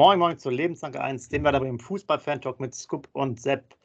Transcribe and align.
Moin 0.00 0.18
Moin 0.18 0.38
zur 0.38 0.52
Lebenslange 0.52 0.98
1, 0.98 1.28
den 1.28 1.42
wir 1.42 1.52
da 1.52 1.58
beim 1.58 1.78
Fußball-Fan-Talk 1.78 2.58
mit 2.58 2.74
Scoop 2.74 3.06
und 3.12 3.38
Sepp. 3.38 3.76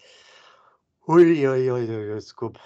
Huiuiuiui, 1.05 2.21
Scoop. 2.21 2.57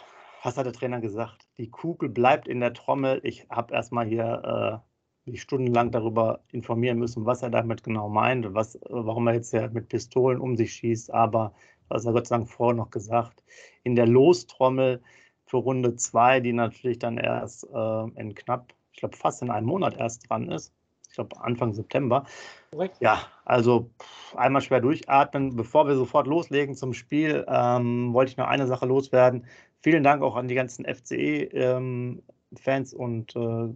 Was 0.44 0.56
hat 0.56 0.68
der 0.68 0.74
Trainer 0.74 1.02
gesagt? 1.02 1.48
Die 1.58 1.72
Kugel 1.72 2.10
bleibt 2.10 2.48
in 2.48 2.60
der 2.60 2.76
Trommel. 2.76 3.20
Ich 3.24 3.48
habe 3.50 3.74
erstmal 3.74 4.06
hier 4.06 4.84
äh, 5.26 5.32
mich 5.32 5.42
stundenlang 5.42 5.90
darüber 5.90 6.44
informieren 6.52 7.00
müssen, 7.00 7.26
was 7.26 7.42
er 7.42 7.50
damit 7.50 7.82
genau 7.84 8.08
meint, 8.08 8.54
was, 8.54 8.78
warum 8.88 9.26
er 9.26 9.34
jetzt 9.34 9.52
ja 9.52 9.68
mit 9.68 9.90
Pistolen 9.90 10.40
um 10.40 10.56
sich 10.56 10.72
schießt. 10.74 11.12
Aber 11.12 11.56
was 11.88 12.06
er 12.06 12.14
Gott 12.14 12.28
sei 12.28 12.38
Dank 12.38 12.52
vorher 12.52 12.76
noch 12.76 12.92
gesagt, 12.92 13.44
in 13.82 13.96
der 13.96 14.06
Lostrommel 14.06 15.02
für 15.48 15.58
Runde 15.58 15.96
2, 15.96 16.42
die 16.42 16.54
natürlich 16.54 17.00
dann 17.00 17.18
erst 17.18 17.64
äh, 17.64 18.04
in 18.14 18.36
knapp, 18.36 18.76
ich 18.94 19.00
glaube 19.00 19.18
fast 19.18 19.42
in 19.42 19.50
einem 19.50 19.66
Monat 19.66 19.98
erst 19.98 20.30
dran 20.30 20.52
ist, 20.52 20.72
ich 21.10 21.16
glaube 21.16 21.42
Anfang 21.42 21.74
September. 21.74 22.26
Korrekt. 22.72 22.98
Ja, 23.00 23.24
also 23.46 23.90
einmal 24.36 24.62
schwer 24.62 24.80
durchatmen. 24.80 25.56
Bevor 25.56 25.88
wir 25.88 25.96
sofort 25.96 26.28
loslegen 26.28 26.76
zum 26.76 26.94
Spiel, 26.94 27.46
ähm, 27.48 28.14
wollte 28.14 28.32
ich 28.32 28.38
noch 28.38 28.48
eine 28.48 28.68
Sache 28.68 28.86
loswerden. 28.86 29.46
Vielen 29.82 30.04
Dank 30.04 30.22
auch 30.22 30.36
an 30.36 30.48
die 30.48 30.56
ganzen 30.56 30.86
FCE-Fans 30.86 32.94
ähm, 32.94 33.00
und 33.00 33.36
äh, 33.36 33.74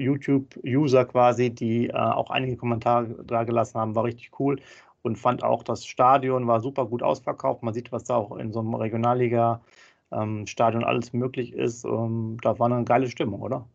YouTube-User 0.00 1.04
quasi, 1.06 1.50
die 1.50 1.88
äh, 1.88 1.92
auch 1.92 2.30
einige 2.30 2.56
Kommentare 2.56 3.16
da 3.24 3.44
gelassen 3.44 3.78
haben. 3.78 3.94
War 3.94 4.04
richtig 4.04 4.38
cool 4.38 4.60
und 5.02 5.16
fand 5.16 5.42
auch, 5.42 5.62
das 5.62 5.84
Stadion 5.84 6.46
war 6.46 6.60
super 6.60 6.86
gut 6.86 7.02
ausverkauft. 7.02 7.62
Man 7.62 7.74
sieht, 7.74 7.92
was 7.92 8.04
da 8.04 8.16
auch 8.16 8.36
in 8.36 8.52
so 8.52 8.60
einem 8.60 8.74
Regionalliga-Stadion 8.74 10.82
ähm, 10.82 10.88
alles 10.88 11.12
möglich 11.12 11.52
ist. 11.52 11.84
Ähm, 11.84 12.38
da 12.42 12.58
war 12.58 12.70
eine 12.70 12.84
geile 12.84 13.08
Stimmung, 13.08 13.42
oder? 13.42 13.66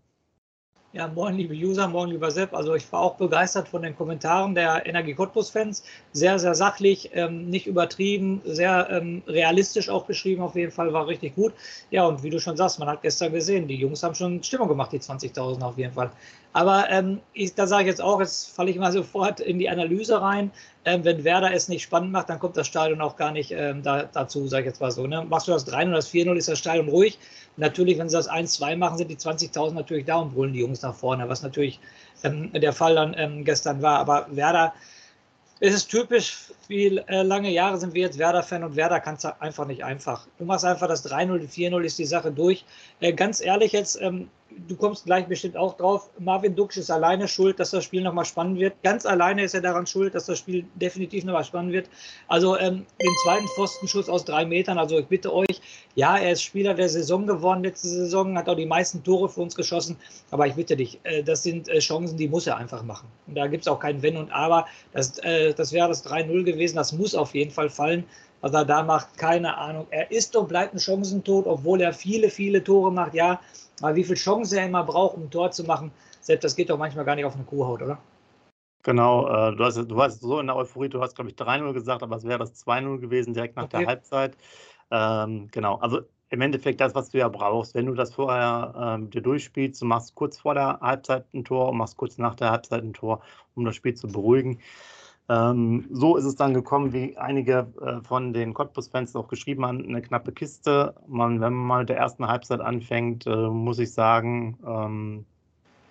Ja, 0.95 1.09
moin, 1.09 1.35
liebe 1.35 1.53
User, 1.53 1.89
moin, 1.89 2.09
lieber 2.09 2.31
Sepp. 2.31 2.53
Also 2.53 2.73
ich 2.73 2.89
war 2.93 3.01
auch 3.01 3.15
begeistert 3.15 3.67
von 3.67 3.81
den 3.81 3.97
Kommentaren 3.97 4.55
der 4.55 4.85
Energie 4.85 5.13
Cottbus-Fans. 5.13 5.83
Sehr, 6.13 6.39
sehr 6.39 6.55
sachlich, 6.55 7.09
ähm, 7.11 7.49
nicht 7.49 7.67
übertrieben, 7.67 8.41
sehr 8.45 8.87
ähm, 8.89 9.21
realistisch 9.27 9.89
auch 9.89 10.05
beschrieben. 10.05 10.41
Auf 10.41 10.55
jeden 10.55 10.71
Fall 10.71 10.93
war 10.93 11.05
richtig 11.07 11.35
gut. 11.35 11.51
Ja, 11.91 12.05
und 12.05 12.23
wie 12.23 12.29
du 12.29 12.39
schon 12.39 12.55
sagst, 12.55 12.79
man 12.79 12.87
hat 12.87 13.01
gestern 13.01 13.33
gesehen, 13.33 13.67
die 13.67 13.75
Jungs 13.75 14.03
haben 14.03 14.15
schon 14.15 14.41
Stimmung 14.41 14.69
gemacht, 14.69 14.93
die 14.93 14.99
20.000 14.99 15.61
auf 15.63 15.77
jeden 15.77 15.91
Fall. 15.91 16.11
Aber 16.53 16.89
ähm, 16.89 17.19
ich, 17.33 17.53
da 17.53 17.67
sage 17.67 17.83
ich 17.83 17.89
jetzt 17.89 18.01
auch, 18.01 18.21
jetzt 18.21 18.55
falle 18.55 18.71
ich 18.71 18.77
mal 18.77 18.91
sofort 18.93 19.41
in 19.41 19.59
die 19.59 19.69
Analyse 19.69 20.21
rein. 20.21 20.49
Ähm, 20.87 21.03
wenn 21.03 21.23
Werder 21.23 21.51
es 21.51 21.67
nicht 21.67 21.83
spannend 21.83 22.11
macht, 22.11 22.29
dann 22.29 22.37
kommt 22.37 22.55
das 22.57 22.67
Stadion 22.67 23.01
auch 23.01 23.15
gar 23.15 23.31
nicht 23.31 23.51
ähm, 23.51 23.81
da, 23.81 24.03
dazu, 24.03 24.47
sage 24.47 24.63
ich 24.63 24.67
jetzt 24.67 24.81
mal 24.81 24.91
so. 24.91 25.07
Ne? 25.07 25.25
Machst 25.27 25.47
du 25.47 25.51
das 25.51 25.67
3-0, 25.67 25.91
das 25.91 26.11
4-0, 26.11 26.35
ist 26.35 26.47
das 26.47 26.59
Stadion 26.59 26.89
ruhig. 26.89 27.17
Natürlich, 27.57 27.97
wenn 27.97 28.07
sie 28.07 28.17
das 28.17 28.29
1-2 28.29 28.75
machen, 28.77 28.97
sind 28.97 29.09
die 29.09 29.17
20.000 29.17 29.73
natürlich 29.73 30.05
da 30.05 30.17
und 30.17 30.35
brüllen 30.35 30.53
die 30.53 30.59
Jungs 30.59 30.83
nach 30.83 30.93
vorne, 30.93 31.27
was 31.27 31.41
natürlich 31.41 31.79
ähm, 32.23 32.51
der 32.53 32.73
Fall 32.73 32.95
dann 32.95 33.15
ähm, 33.17 33.43
gestern 33.43 33.81
war. 33.81 33.97
Aber 33.97 34.27
Werder, 34.29 34.73
es 35.59 35.73
ist 35.73 35.87
typisch, 35.87 36.51
wie 36.67 36.97
äh, 36.97 37.23
lange 37.23 37.49
Jahre 37.49 37.77
sind 37.77 37.93
wir 37.93 38.01
jetzt 38.01 38.19
Werder-Fan 38.19 38.63
und 38.63 38.75
Werder 38.75 38.99
kann 38.99 39.15
es 39.15 39.25
einfach 39.25 39.65
nicht 39.65 39.83
einfach. 39.83 40.27
Du 40.37 40.45
machst 40.45 40.65
einfach 40.65 40.87
das 40.87 41.09
3-0, 41.09 41.49
4-0 41.49 41.81
ist 41.83 41.97
die 41.97 42.05
Sache 42.05 42.31
durch. 42.31 42.65
Äh, 42.99 43.13
ganz 43.13 43.41
ehrlich 43.41 43.71
jetzt, 43.71 43.99
ähm, 44.01 44.29
du 44.67 44.75
kommst 44.75 45.05
gleich 45.05 45.27
bestimmt 45.27 45.57
auch 45.57 45.77
drauf, 45.77 46.09
Marvin 46.19 46.55
Duksch 46.55 46.77
ist 46.77 46.89
alleine 46.89 47.27
schuld, 47.27 47.59
dass 47.59 47.71
das 47.71 47.83
Spiel 47.83 48.01
nochmal 48.01 48.25
spannend 48.25 48.59
wird. 48.59 48.81
Ganz 48.83 49.05
alleine 49.05 49.43
ist 49.43 49.53
er 49.53 49.61
daran 49.61 49.87
schuld, 49.87 50.15
dass 50.15 50.25
das 50.25 50.39
Spiel 50.39 50.65
definitiv 50.75 51.23
nochmal 51.23 51.43
spannend 51.43 51.73
wird. 51.73 51.89
Also 52.27 52.57
ähm, 52.57 52.85
den 53.01 53.13
zweiten 53.23 53.47
Pfostenschuss 53.49 54.09
aus 54.09 54.25
drei 54.25 54.45
Metern, 54.45 54.77
also 54.77 54.97
ich 54.99 55.07
bitte 55.07 55.33
euch, 55.33 55.61
ja, 55.95 56.17
er 56.17 56.31
ist 56.31 56.43
Spieler 56.43 56.73
der 56.73 56.89
Saison 56.89 57.25
geworden 57.27 57.63
letzte 57.63 57.87
Saison, 57.87 58.37
hat 58.37 58.49
auch 58.49 58.55
die 58.55 58.65
meisten 58.65 59.03
Tore 59.03 59.29
für 59.29 59.41
uns 59.41 59.55
geschossen, 59.55 59.97
aber 60.31 60.47
ich 60.47 60.55
bitte 60.55 60.75
dich, 60.75 60.99
äh, 61.03 61.23
das 61.23 61.43
sind 61.43 61.69
äh, 61.69 61.79
Chancen, 61.79 62.17
die 62.17 62.27
muss 62.27 62.47
er 62.47 62.57
einfach 62.57 62.83
machen. 62.83 63.07
Und 63.27 63.35
da 63.35 63.47
gibt 63.47 63.63
es 63.63 63.67
auch 63.67 63.79
kein 63.79 64.01
Wenn 64.01 64.17
und 64.17 64.31
Aber. 64.31 64.65
Das, 64.93 65.17
äh, 65.19 65.53
das 65.53 65.71
wäre 65.71 65.87
das 65.87 66.05
3-0 66.05 66.43
gewesen, 66.43 66.75
das 66.75 66.91
muss 66.91 67.15
auf 67.15 67.33
jeden 67.33 67.51
Fall 67.51 67.69
fallen 67.69 68.05
was 68.45 68.53
er 68.53 68.63
da 68.63 68.83
macht, 68.83 69.17
keine 69.17 69.57
Ahnung. 69.57 69.87
Er 69.89 70.11
ist 70.11 70.35
und 70.35 70.47
bleibt 70.47 70.75
ein 70.75 70.79
Chancentod, 70.79 71.47
obwohl 71.47 71.81
er 71.81 71.93
viele, 71.93 72.29
viele 72.29 72.63
Tore 72.63 72.91
macht, 72.91 73.15
ja. 73.15 73.39
Aber 73.81 73.95
wie 73.95 74.03
viel 74.03 74.15
Chancen 74.15 74.57
er 74.57 74.65
immer 74.65 74.83
braucht, 74.83 75.17
um 75.17 75.23
ein 75.23 75.31
Tor 75.31 75.51
zu 75.51 75.63
machen, 75.63 75.91
selbst 76.21 76.43
das 76.43 76.55
geht 76.55 76.69
doch 76.69 76.77
manchmal 76.77 77.05
gar 77.05 77.15
nicht 77.15 77.25
auf 77.25 77.35
eine 77.35 77.43
Kuhhaut, 77.43 77.81
oder? 77.81 77.97
Genau, 78.83 79.27
äh, 79.27 79.55
du, 79.55 79.63
hast, 79.63 79.77
du 79.77 79.95
warst 79.95 80.21
so 80.21 80.39
in 80.39 80.47
der 80.47 80.55
Euphorie, 80.55 80.89
du 80.89 81.01
hast, 81.01 81.15
glaube 81.15 81.31
ich, 81.31 81.35
3-0 81.35 81.73
gesagt, 81.73 82.03
aber 82.03 82.15
es 82.15 82.23
wäre 82.23 82.39
das 82.39 82.53
2-0 82.65 82.99
gewesen, 82.99 83.33
direkt 83.33 83.55
nach 83.55 83.63
okay. 83.63 83.79
der 83.79 83.87
Halbzeit. 83.87 84.37
Ähm, 84.91 85.47
genau, 85.51 85.77
also 85.77 86.01
im 86.29 86.41
Endeffekt 86.41 86.81
das, 86.81 86.93
was 86.93 87.09
du 87.09 87.17
ja 87.17 87.27
brauchst, 87.27 87.73
wenn 87.75 87.85
du 87.85 87.93
das 87.93 88.13
vorher 88.13 88.73
ähm, 88.77 89.09
dir 89.09 89.21
durchspielst, 89.21 89.81
du 89.81 89.85
machst 89.85 90.15
kurz 90.15 90.37
vor 90.37 90.53
der 90.53 90.79
Halbzeit 90.81 91.25
ein 91.33 91.43
Tor 91.43 91.69
und 91.69 91.77
machst 91.77 91.97
kurz 91.97 92.17
nach 92.17 92.35
der 92.35 92.51
Halbzeit 92.51 92.83
ein 92.83 92.93
Tor, 92.93 93.21
um 93.55 93.65
das 93.65 93.75
Spiel 93.75 93.95
zu 93.95 94.07
beruhigen. 94.07 94.59
Ähm, 95.27 95.87
so 95.91 96.17
ist 96.17 96.25
es 96.25 96.35
dann 96.35 96.53
gekommen, 96.53 96.93
wie 96.93 97.17
einige 97.17 97.67
äh, 97.81 98.01
von 98.01 98.31
den 98.33 98.53
Cottbus-Fans 98.53 99.15
auch 99.15 99.27
geschrieben 99.27 99.65
haben, 99.65 99.83
eine 99.83 100.01
knappe 100.01 100.31
Kiste. 100.31 100.95
Man, 101.07 101.41
wenn 101.41 101.53
man 101.53 101.67
mal 101.67 101.79
mit 101.79 101.89
der 101.89 101.97
ersten 101.97 102.27
Halbzeit 102.27 102.61
anfängt, 102.61 103.25
äh, 103.25 103.47
muss 103.47 103.79
ich 103.79 103.91
sagen, 103.91 104.57
ähm, 104.65 105.25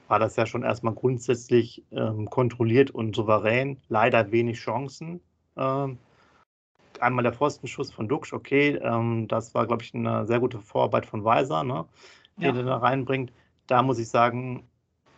war 0.07 0.19
das 0.19 0.37
ja 0.37 0.47
schon 0.47 0.63
erstmal 0.63 0.95
grundsätzlich 0.95 1.83
ähm, 1.91 2.31
kontrolliert 2.31 2.91
und 2.93 3.17
souverän. 3.17 3.79
Leider 3.89 4.31
wenig 4.31 4.59
Chancen. 4.59 5.21
Ähm, 5.57 5.99
einmal 7.01 7.25
der 7.25 7.33
Pfostenschuss 7.33 7.91
von 7.91 8.09
Duxch, 8.09 8.33
okay, 8.33 8.79
ähm, 8.83 9.27
das 9.29 9.55
war, 9.55 9.67
glaube 9.67 9.83
ich, 9.83 9.95
eine 9.95 10.27
sehr 10.27 10.41
gute 10.41 10.61
Vorarbeit 10.61 11.07
von 11.07 11.25
Weiser, 11.25 11.65
ne, 11.65 11.87
die 12.37 12.45
ja. 12.45 12.55
er 12.55 12.63
da 12.63 12.77
reinbringt. 12.77 13.33
Da 13.67 13.83
muss 13.83 13.99
ich 13.99 14.09
sagen, 14.09 14.69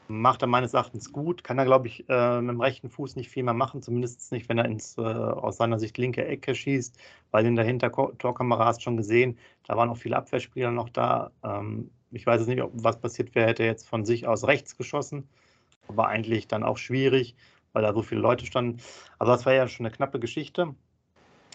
macht 0.09 0.43
er 0.43 0.49
meines 0.49 0.75
Erachtens 0.75 1.13
gut, 1.13 1.45
kann 1.45 1.59
er, 1.59 1.65
glaube 1.65 1.89
ich, 1.89 2.09
äh, 2.09 2.41
mit 2.41 2.51
dem 2.51 2.61
rechten 2.61 2.91
Fuß 2.91 3.17
nicht 3.17 3.31
viel 3.31 3.43
mehr 3.43 3.55
machen, 3.55 3.83
zumindest 3.83 4.33
nicht, 4.33 4.49
wenn 4.49 4.59
er 4.59 4.67
ins 4.67 4.97
äh, 4.99 5.03
aus 5.03 5.57
seiner 5.57 5.79
Sicht 5.79 5.99
linke 5.99 6.25
Ecke 6.27 6.55
schießt, 6.55 6.99
weil 7.31 7.47
in 7.47 7.57
der 7.57 7.65
Hintertorkamera 7.65 8.67
hast 8.67 8.83
schon 8.83 8.97
gesehen, 8.97 9.39
da 9.67 9.77
waren 9.77 9.89
auch 9.91 9.97
viele 9.97 10.17
Abwehrspieler 10.17 10.71
noch 10.71 10.89
da. 10.89 11.31
Ähm, 11.45 11.91
ich 12.11 12.27
weiß 12.27 12.41
jetzt 12.41 12.49
nicht, 12.49 12.63
ob 12.63 12.73
was 12.75 13.01
passiert 13.01 13.35
wäre, 13.35 13.49
hätte 13.49 13.65
er 13.65 13.71
jetzt 13.71 13.89
von 13.89 14.05
sich 14.05 14.27
aus 14.27 14.47
rechts 14.47 14.77
geschossen, 14.77 15.29
aber 15.89 16.09
eigentlich 16.09 16.49
dann 16.49 16.63
auch 16.63 16.79
schwierig, 16.79 17.35
weil 17.73 17.83
da 17.83 17.93
so 17.93 18.03
viele 18.03 18.21
Leute 18.21 18.47
standen. 18.47 18.81
Also 19.19 19.33
das 19.33 19.47
war 19.47 19.55
ja 19.55 19.69
schon 19.69 19.87
eine 19.87 19.95
knappe 19.95 20.21
Geschichte. 20.21 20.75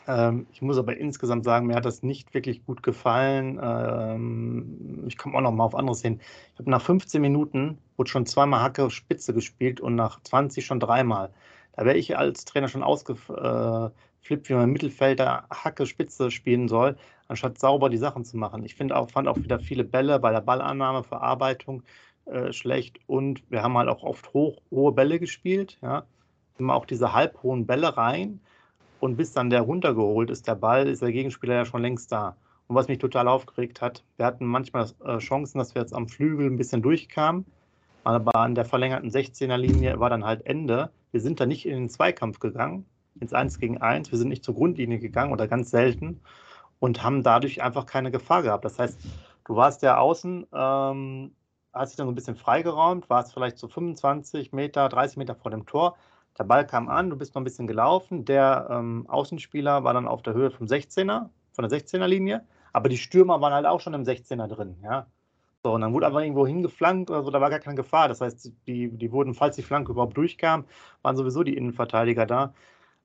Ähm, 0.08 0.48
ich 0.52 0.62
muss 0.62 0.78
aber 0.78 0.98
insgesamt 0.98 1.44
sagen, 1.44 1.68
mir 1.68 1.76
hat 1.76 1.86
das 1.86 2.04
nicht 2.04 2.34
wirklich 2.34 2.66
gut 2.66 2.84
gefallen. 2.84 3.60
Ähm, 3.62 5.04
ich 5.08 5.18
komme 5.18 5.38
auch 5.38 5.42
noch 5.42 5.52
mal 5.52 5.66
auf 5.66 5.76
anderes 5.76 6.02
hin. 6.02 6.20
Ich 6.54 6.60
habe 6.60 6.70
nach 6.70 6.82
15 6.82 7.22
Minuten 7.22 7.78
wurde 7.98 8.10
schon 8.10 8.26
zweimal 8.26 8.62
Hacke 8.62 8.90
Spitze 8.90 9.34
gespielt 9.34 9.80
und 9.80 9.96
nach 9.96 10.22
20 10.22 10.66
schon 10.66 10.80
dreimal. 10.80 11.32
Da 11.74 11.86
wäre 11.86 11.98
ich 11.98 12.18
als 12.18 12.46
Trainer 12.46 12.68
schon 12.68 12.84
ausgeflippt, 12.84 14.50
wie 14.50 14.54
man 14.54 14.64
im 14.66 14.74
Mittelfelder 14.74 15.46
Hacke 15.50 15.86
Spitze 15.86 16.32
spielen 16.32 16.68
soll, 16.68 16.98
anstatt 17.28 17.60
sauber 17.60 17.90
die 17.90 17.98
Sachen 17.98 18.26
zu 18.26 18.38
machen. 18.38 18.66
Ich 18.66 18.76
finde 18.76 18.96
auch, 18.98 19.10
fand 19.10 19.28
auch 19.28 19.38
wieder 19.38 19.60
viele 19.60 19.84
Bälle 19.84 20.20
bei 20.20 20.32
der 20.32 20.42
Ballannahme, 20.42 21.04
Verarbeitung 21.04 21.84
äh, 22.26 22.52
schlecht 22.52 23.00
und 23.08 23.44
wir 23.50 23.64
haben 23.64 23.78
halt 23.78 23.90
auch 23.90 24.04
oft 24.04 24.34
hoch, 24.34 24.62
hohe 24.72 24.92
Bälle 24.92 25.20
gespielt. 25.20 25.78
Ja. 25.82 26.06
Immer 26.58 26.76
auch 26.76 26.86
diese 26.86 27.14
halbhohen 27.14 27.66
Bälle 27.66 27.96
rein 27.98 28.42
und 29.02 29.18
bis 29.18 29.34
dann 29.34 29.50
der 29.50 29.62
runtergeholt 29.62 30.30
ist, 30.30 30.48
der 30.48 30.56
Ball, 30.56 30.88
ist 30.88 31.02
der 31.02 31.12
Gegenspieler 31.12 31.56
ja 31.56 31.66
schon 31.66 31.82
längst 31.82 32.12
da. 32.12 32.38
Und 32.68 32.76
was 32.76 32.88
mich 32.88 33.00
total 33.00 33.28
aufgeregt 33.28 33.82
hat, 33.82 34.04
wir 34.16 34.26
hatten 34.26 34.46
manchmal 34.46 34.90
äh, 35.04 35.18
Chancen, 35.18 35.58
dass 35.58 35.76
wir 35.76 35.82
jetzt 35.82 35.94
am 35.94 36.08
Flügel 36.08 36.46
ein 36.46 36.56
bisschen 36.56 36.84
durchkamen, 36.84 37.46
aber 38.04 38.36
an 38.36 38.56
der 38.56 38.64
verlängerten 38.64 39.10
16er-Linie 39.10 40.00
war 40.00 40.10
dann 40.10 40.24
halt 40.24 40.46
Ende. 40.46 40.92
Wir 41.12 41.20
sind 41.20 41.40
da 41.40 41.46
nicht 41.46 41.66
in 41.66 41.74
den 41.74 41.90
Zweikampf 41.90 42.40
gegangen, 42.40 42.86
ins 43.20 43.34
1 43.34 43.60
gegen 43.60 43.80
1, 43.80 44.12
wir 44.12 44.20
sind 44.20 44.30
nicht 44.30 44.44
zur 44.46 44.56
Grundlinie 44.56 45.00
gegangen 45.00 45.34
oder 45.34 45.48
ganz 45.48 45.72
selten 45.72 46.22
und 46.80 47.04
haben 47.04 47.24
dadurch 47.24 47.62
einfach 47.62 47.88
keine 47.88 48.12
Gefahr 48.12 48.44
gehabt. 48.44 48.66
Das 48.66 48.78
heißt, 48.78 49.00
du 49.46 49.56
warst 49.56 49.82
ja 49.82 49.98
außen, 49.98 50.46
ähm, 50.54 51.32
hast 51.74 51.92
dich 51.92 51.98
dann 51.98 52.08
so 52.08 52.12
ein 52.12 52.16
bisschen 52.16 52.36
freigeräumt, 52.36 53.10
warst 53.10 53.34
vielleicht 53.34 53.58
so 53.58 53.68
25 53.68 54.54
Meter, 54.54 54.88
30 54.90 55.18
Meter 55.18 55.36
vor 55.36 55.50
dem 55.50 55.66
Tor, 55.66 55.98
der 56.38 56.44
Ball 56.44 56.66
kam 56.66 56.90
an, 56.90 57.10
du 57.10 57.18
bist 57.18 57.36
noch 57.36 57.42
ein 57.42 57.46
bisschen 57.46 57.68
gelaufen. 57.68 58.26
Der 58.26 58.68
ähm, 58.70 59.06
Außenspieler 59.08 59.84
war 59.84 59.94
dann 59.94 60.08
auf 60.08 60.22
der 60.22 60.34
Höhe 60.34 60.52
vom 60.52 60.68
16er, 60.68 61.30
von 61.54 61.68
der 61.68 61.80
16er 61.80 62.08
Linie, 62.08 62.46
aber 62.74 62.90
die 62.90 62.98
Stürmer 62.98 63.42
waren 63.42 63.54
halt 63.54 63.66
auch 63.66 63.82
schon 63.82 63.94
im 63.94 64.04
16er 64.04 64.48
drin, 64.48 64.78
ja. 64.84 65.08
So, 65.64 65.74
und 65.74 65.82
dann 65.82 65.94
wurde 65.94 66.08
einfach 66.08 66.22
irgendwo 66.22 66.48
hingeflankt 66.48 67.12
oder 67.12 67.24
so, 67.24 67.30
da 67.30 67.40
war 67.40 67.52
gar 67.52 67.60
keine 67.60 67.76
Gefahr. 67.76 68.08
Das 68.08 68.22
heißt, 68.22 68.52
die, 68.66 68.90
die 68.90 69.12
wurden, 69.12 69.36
falls 69.36 69.56
die 69.56 69.62
Flanke 69.62 69.92
überhaupt 69.92 70.18
durchkam, 70.18 70.66
waren 71.04 71.16
sowieso 71.16 71.44
die 71.44 71.56
Innenverteidiger 71.56 72.26
da. 72.26 72.54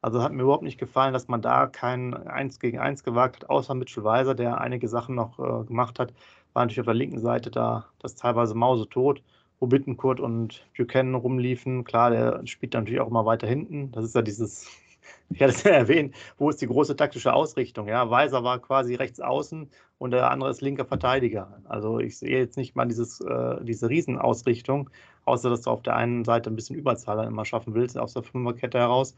Also 0.01 0.23
hat 0.23 0.33
mir 0.33 0.43
überhaupt 0.43 0.63
nicht 0.63 0.79
gefallen, 0.79 1.13
dass 1.13 1.29
man 1.29 1.43
da 1.43 1.67
kein 1.67 2.15
1 2.15 2.61
gegen 2.61 2.79
1 2.79 3.03
gewagt 3.05 3.43
hat, 3.43 3.51
außer 3.51 3.75
Mitchell 3.75 4.05
Weiser, 4.05 4.35
der 4.35 4.61
einige 4.61 4.89
Sachen 4.89 5.15
noch 5.15 5.39
äh, 5.39 5.65
gemacht 5.65 5.99
hat. 5.99 6.15
War 6.55 6.65
natürlich 6.65 6.81
auf 6.81 6.87
der 6.87 6.95
linken 6.95 7.19
Seite 7.19 7.51
da 7.51 7.87
das 7.99 8.15
teilweise 8.15 8.55
mausetot 8.55 9.23
wo 9.61 9.67
Bittenkurt 9.67 10.21
und 10.21 10.67
Buchanan 10.77 11.15
rumliefen. 11.15 11.85
Klar, 11.85 12.11
der 12.11 12.47
spielt 12.47 12.75
natürlich 12.75 13.01
auch 13.01 13.09
immer 13.09 13.27
weiter 13.27 13.47
hinten. 13.47 13.91
Das 13.93 14.05
ist 14.05 14.15
ja 14.15 14.23
dieses 14.23 14.69
ich 15.31 15.41
hatte 15.41 15.53
es 15.53 15.63
ja 15.65 15.73
erwähnt, 15.73 16.15
wo 16.39 16.51
ist 16.51 16.61
die 16.61 16.67
große 16.67 16.97
taktische 16.97 17.33
Ausrichtung? 17.33 17.89
Ja, 17.89 18.11
Weiser 18.11 18.45
war 18.45 18.59
quasi 18.59 18.95
rechts 18.95 19.21
außen 19.21 19.69
und 19.99 20.11
der 20.11 20.31
andere 20.31 20.51
ist 20.51 20.61
linker 20.61 20.85
Verteidiger. 20.85 21.61
Also 21.65 21.99
ich 21.99 22.19
sehe 22.19 22.39
jetzt 22.39 22.57
nicht 22.57 22.77
mal 22.77 22.87
dieses, 22.87 23.21
äh, 23.21 23.65
diese 23.65 23.89
Riesenausrichtung, 23.89 24.91
außer 25.25 25.51
dass 25.51 25.63
du 25.63 25.71
auf 25.71 25.83
der 25.83 25.97
einen 25.97 26.25
Seite 26.25 26.51
ein 26.51 26.57
bisschen 26.57 26.77
Überzahl 26.77 27.27
immer 27.27 27.45
schaffen 27.45 27.75
willst, 27.75 27.99
aus 27.99 28.15
der 28.15 28.23
Fünferkette 28.23 28.79
heraus. 28.79 29.17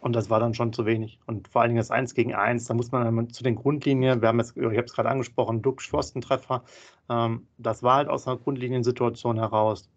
Und 0.00 0.14
das 0.16 0.30
war 0.30 0.40
dann 0.40 0.54
schon 0.54 0.72
zu 0.72 0.86
wenig. 0.86 1.18
Und 1.26 1.48
vor 1.48 1.60
allen 1.60 1.70
Dingen 1.70 1.78
das 1.78 1.90
1 1.90 2.14
gegen 2.14 2.34
1, 2.34 2.64
da 2.64 2.74
muss 2.74 2.90
man 2.90 3.30
zu 3.30 3.44
den 3.44 3.54
Grundlinien, 3.54 4.22
wir 4.22 4.28
haben 4.28 4.38
jetzt, 4.38 4.56
ich 4.56 4.64
habe 4.64 4.80
es 4.80 4.94
gerade 4.94 5.10
angesprochen, 5.10 5.60
Duck 5.60 5.82
Pfostentreffer, 5.82 6.62
ähm, 7.10 7.46
das 7.58 7.82
war 7.82 7.96
halt 7.96 8.08
aus 8.08 8.26
einer 8.26 8.38
Grundliniensituation 8.38 9.38
heraus. 9.38 9.88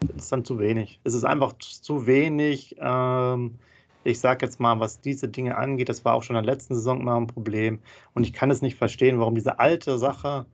Das 0.00 0.24
ist 0.24 0.32
dann 0.32 0.44
zu 0.44 0.58
wenig. 0.58 0.98
Es 1.04 1.14
ist 1.14 1.24
einfach 1.24 1.52
zu 1.58 2.06
wenig. 2.06 2.76
Ähm, 2.80 3.58
ich 4.04 4.18
sage 4.18 4.44
jetzt 4.44 4.58
mal, 4.58 4.80
was 4.80 5.00
diese 5.00 5.28
Dinge 5.28 5.56
angeht, 5.56 5.88
das 5.88 6.04
war 6.04 6.14
auch 6.14 6.24
schon 6.24 6.34
in 6.34 6.44
der 6.44 6.52
letzten 6.52 6.74
Saison 6.74 7.00
immer 7.00 7.16
ein 7.16 7.28
Problem. 7.28 7.78
Und 8.14 8.24
ich 8.24 8.32
kann 8.32 8.50
es 8.50 8.62
nicht 8.62 8.76
verstehen, 8.76 9.20
warum 9.20 9.36
diese 9.36 9.60
alte 9.60 9.98
Sache, 9.98 10.46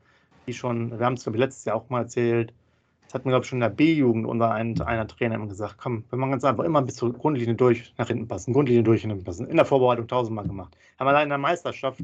die 0.47 0.53
schon, 0.53 0.99
wir 0.99 1.07
haben 1.07 1.15
es, 1.15 1.23
glaube 1.23 1.39
ich, 1.39 1.41
letztes 1.41 1.65
Jahr 1.65 1.77
auch 1.77 1.89
mal 1.89 2.03
erzählt, 2.03 2.53
das 3.09 3.15
hat 3.15 3.25
mir, 3.25 3.31
glaube 3.31 3.45
ich, 3.45 3.49
schon 3.49 3.57
in 3.57 3.63
der 3.63 3.71
B-Jugend 3.71 4.27
unser 4.27 4.51
ein, 4.53 4.79
einer 4.83 5.07
Trainer 5.07 5.37
immer 5.37 5.47
gesagt, 5.47 5.77
komm, 5.79 6.05
wir 6.11 6.19
machen 6.19 6.33
ganz 6.33 6.45
einfach 6.45 6.65
immer 6.65 6.83
bis 6.83 6.97
zur 6.97 7.15
Grundlinie 7.15 7.55
durch 7.55 7.95
nach 7.97 8.09
hinten 8.09 8.29
passen, 8.29 8.53
Grundlinie 8.53 8.83
durch 8.83 9.03
nach 9.03 9.13
hinten 9.13 9.25
passen. 9.25 9.49
In 9.49 9.57
der 9.57 9.65
Vorbereitung 9.65 10.07
tausendmal 10.07 10.47
gemacht. 10.47 10.77
Haben 10.99 11.09
allein 11.09 11.23
in 11.23 11.29
der 11.31 11.39
Meisterschaft 11.39 12.01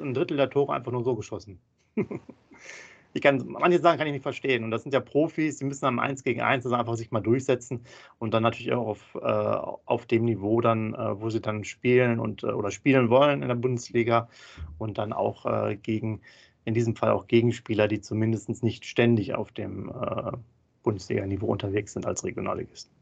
ein 0.00 0.14
Drittel 0.14 0.38
der 0.38 0.48
Tore 0.48 0.72
einfach 0.72 0.92
nur 0.92 1.04
so 1.04 1.14
geschossen. 1.14 1.60
ich 3.12 3.20
kann, 3.20 3.44
manche 3.48 3.80
Sachen 3.80 3.98
kann 3.98 4.06
ich 4.06 4.14
nicht 4.14 4.22
verstehen. 4.22 4.64
Und 4.64 4.70
das 4.70 4.82
sind 4.82 4.94
ja 4.94 5.00
Profis, 5.00 5.58
die 5.58 5.66
müssen 5.66 5.84
am 5.84 5.98
1 5.98 6.24
gegen 6.24 6.40
1 6.40 6.64
also 6.64 6.74
einfach 6.74 6.94
sich 6.94 7.10
mal 7.10 7.20
durchsetzen 7.20 7.84
und 8.18 8.32
dann 8.32 8.42
natürlich 8.42 8.72
auch 8.72 8.86
auf, 8.86 9.18
äh, 9.20 9.26
auf 9.26 10.06
dem 10.06 10.24
Niveau 10.24 10.62
dann, 10.62 10.94
äh, 10.94 11.20
wo 11.20 11.28
sie 11.28 11.42
dann 11.42 11.64
spielen 11.64 12.18
und 12.18 12.44
äh, 12.44 12.46
oder 12.46 12.70
spielen 12.70 13.10
wollen 13.10 13.42
in 13.42 13.48
der 13.48 13.56
Bundesliga 13.56 14.30
und 14.78 14.96
dann 14.96 15.12
auch 15.12 15.44
äh, 15.44 15.76
gegen 15.76 16.22
in 16.64 16.74
diesem 16.74 16.96
Fall 16.96 17.10
auch 17.10 17.26
Gegenspieler, 17.26 17.88
die 17.88 18.00
zumindest 18.00 18.62
nicht 18.62 18.84
ständig 18.84 19.34
auf 19.34 19.52
dem 19.52 19.88
äh, 19.88 20.32
Bundesliga-Niveau 20.82 21.46
unterwegs 21.46 21.92
sind 21.94 22.06
als 22.06 22.24
Regionalligisten. 22.24 22.92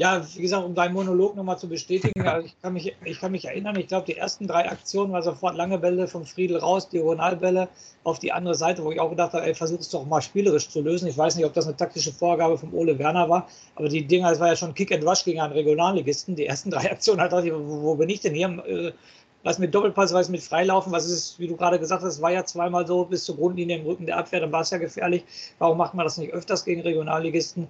Ja, 0.00 0.26
wie 0.34 0.40
gesagt, 0.40 0.64
um 0.64 0.74
deinen 0.74 0.94
Monolog 0.94 1.36
nochmal 1.36 1.58
zu 1.58 1.68
bestätigen, 1.68 2.22
also 2.26 2.46
ich, 2.46 2.58
kann 2.62 2.72
mich, 2.72 2.96
ich 3.04 3.20
kann 3.20 3.32
mich 3.32 3.44
erinnern, 3.44 3.76
ich 3.76 3.86
glaube, 3.86 4.06
die 4.06 4.16
ersten 4.16 4.46
drei 4.46 4.66
Aktionen 4.70 5.12
war 5.12 5.22
sofort 5.22 5.56
lange 5.56 5.76
Bälle 5.76 6.08
vom 6.08 6.24
Friedel 6.24 6.56
raus, 6.56 6.88
Diagonalbälle 6.88 7.68
auf 8.02 8.18
die 8.18 8.32
andere 8.32 8.54
Seite, 8.54 8.82
wo 8.82 8.92
ich 8.92 8.98
auch 8.98 9.10
gedacht 9.10 9.34
habe, 9.34 9.44
ey, 9.44 9.54
versuch 9.54 9.80
es 9.80 9.90
doch 9.90 10.06
mal 10.06 10.22
spielerisch 10.22 10.70
zu 10.70 10.80
lösen. 10.80 11.06
Ich 11.06 11.18
weiß 11.18 11.36
nicht, 11.36 11.44
ob 11.44 11.52
das 11.52 11.66
eine 11.66 11.76
taktische 11.76 12.12
Vorgabe 12.12 12.56
vom 12.56 12.72
Ole 12.72 12.98
Werner 12.98 13.28
war, 13.28 13.46
aber 13.74 13.90
die 13.90 14.06
Dinger, 14.06 14.30
das 14.30 14.40
war 14.40 14.48
ja 14.48 14.56
schon 14.56 14.72
Kick 14.72 14.90
and 14.90 15.04
Rush 15.04 15.22
gegen 15.22 15.38
einen 15.38 15.52
Regionalligisten. 15.52 16.34
Die 16.34 16.46
ersten 16.46 16.70
drei 16.70 16.90
Aktionen, 16.90 17.20
halt 17.20 17.32
dachte 17.32 17.48
ich, 17.48 17.52
wo, 17.52 17.82
wo 17.82 17.94
bin 17.94 18.08
ich 18.08 18.20
denn 18.20 18.34
hier? 18.34 18.94
Was 19.42 19.58
mit 19.58 19.74
Doppelpass, 19.74 20.12
was 20.12 20.28
mit 20.28 20.42
Freilaufen, 20.42 20.92
was 20.92 21.08
ist, 21.08 21.38
wie 21.38 21.48
du 21.48 21.56
gerade 21.56 21.78
gesagt 21.78 22.02
hast, 22.02 22.20
war 22.20 22.30
ja 22.30 22.44
zweimal 22.44 22.86
so 22.86 23.04
bis 23.04 23.24
zur 23.24 23.36
Grundlinie 23.36 23.78
im 23.78 23.86
Rücken 23.86 24.06
der 24.06 24.18
Abwehr, 24.18 24.40
dann 24.40 24.52
war 24.52 24.60
es 24.60 24.70
ja 24.70 24.78
gefährlich. 24.78 25.24
Warum 25.58 25.78
macht 25.78 25.94
man 25.94 26.04
das 26.04 26.18
nicht 26.18 26.32
öfters 26.32 26.64
gegen 26.64 26.82
Regionalligisten? 26.82 27.66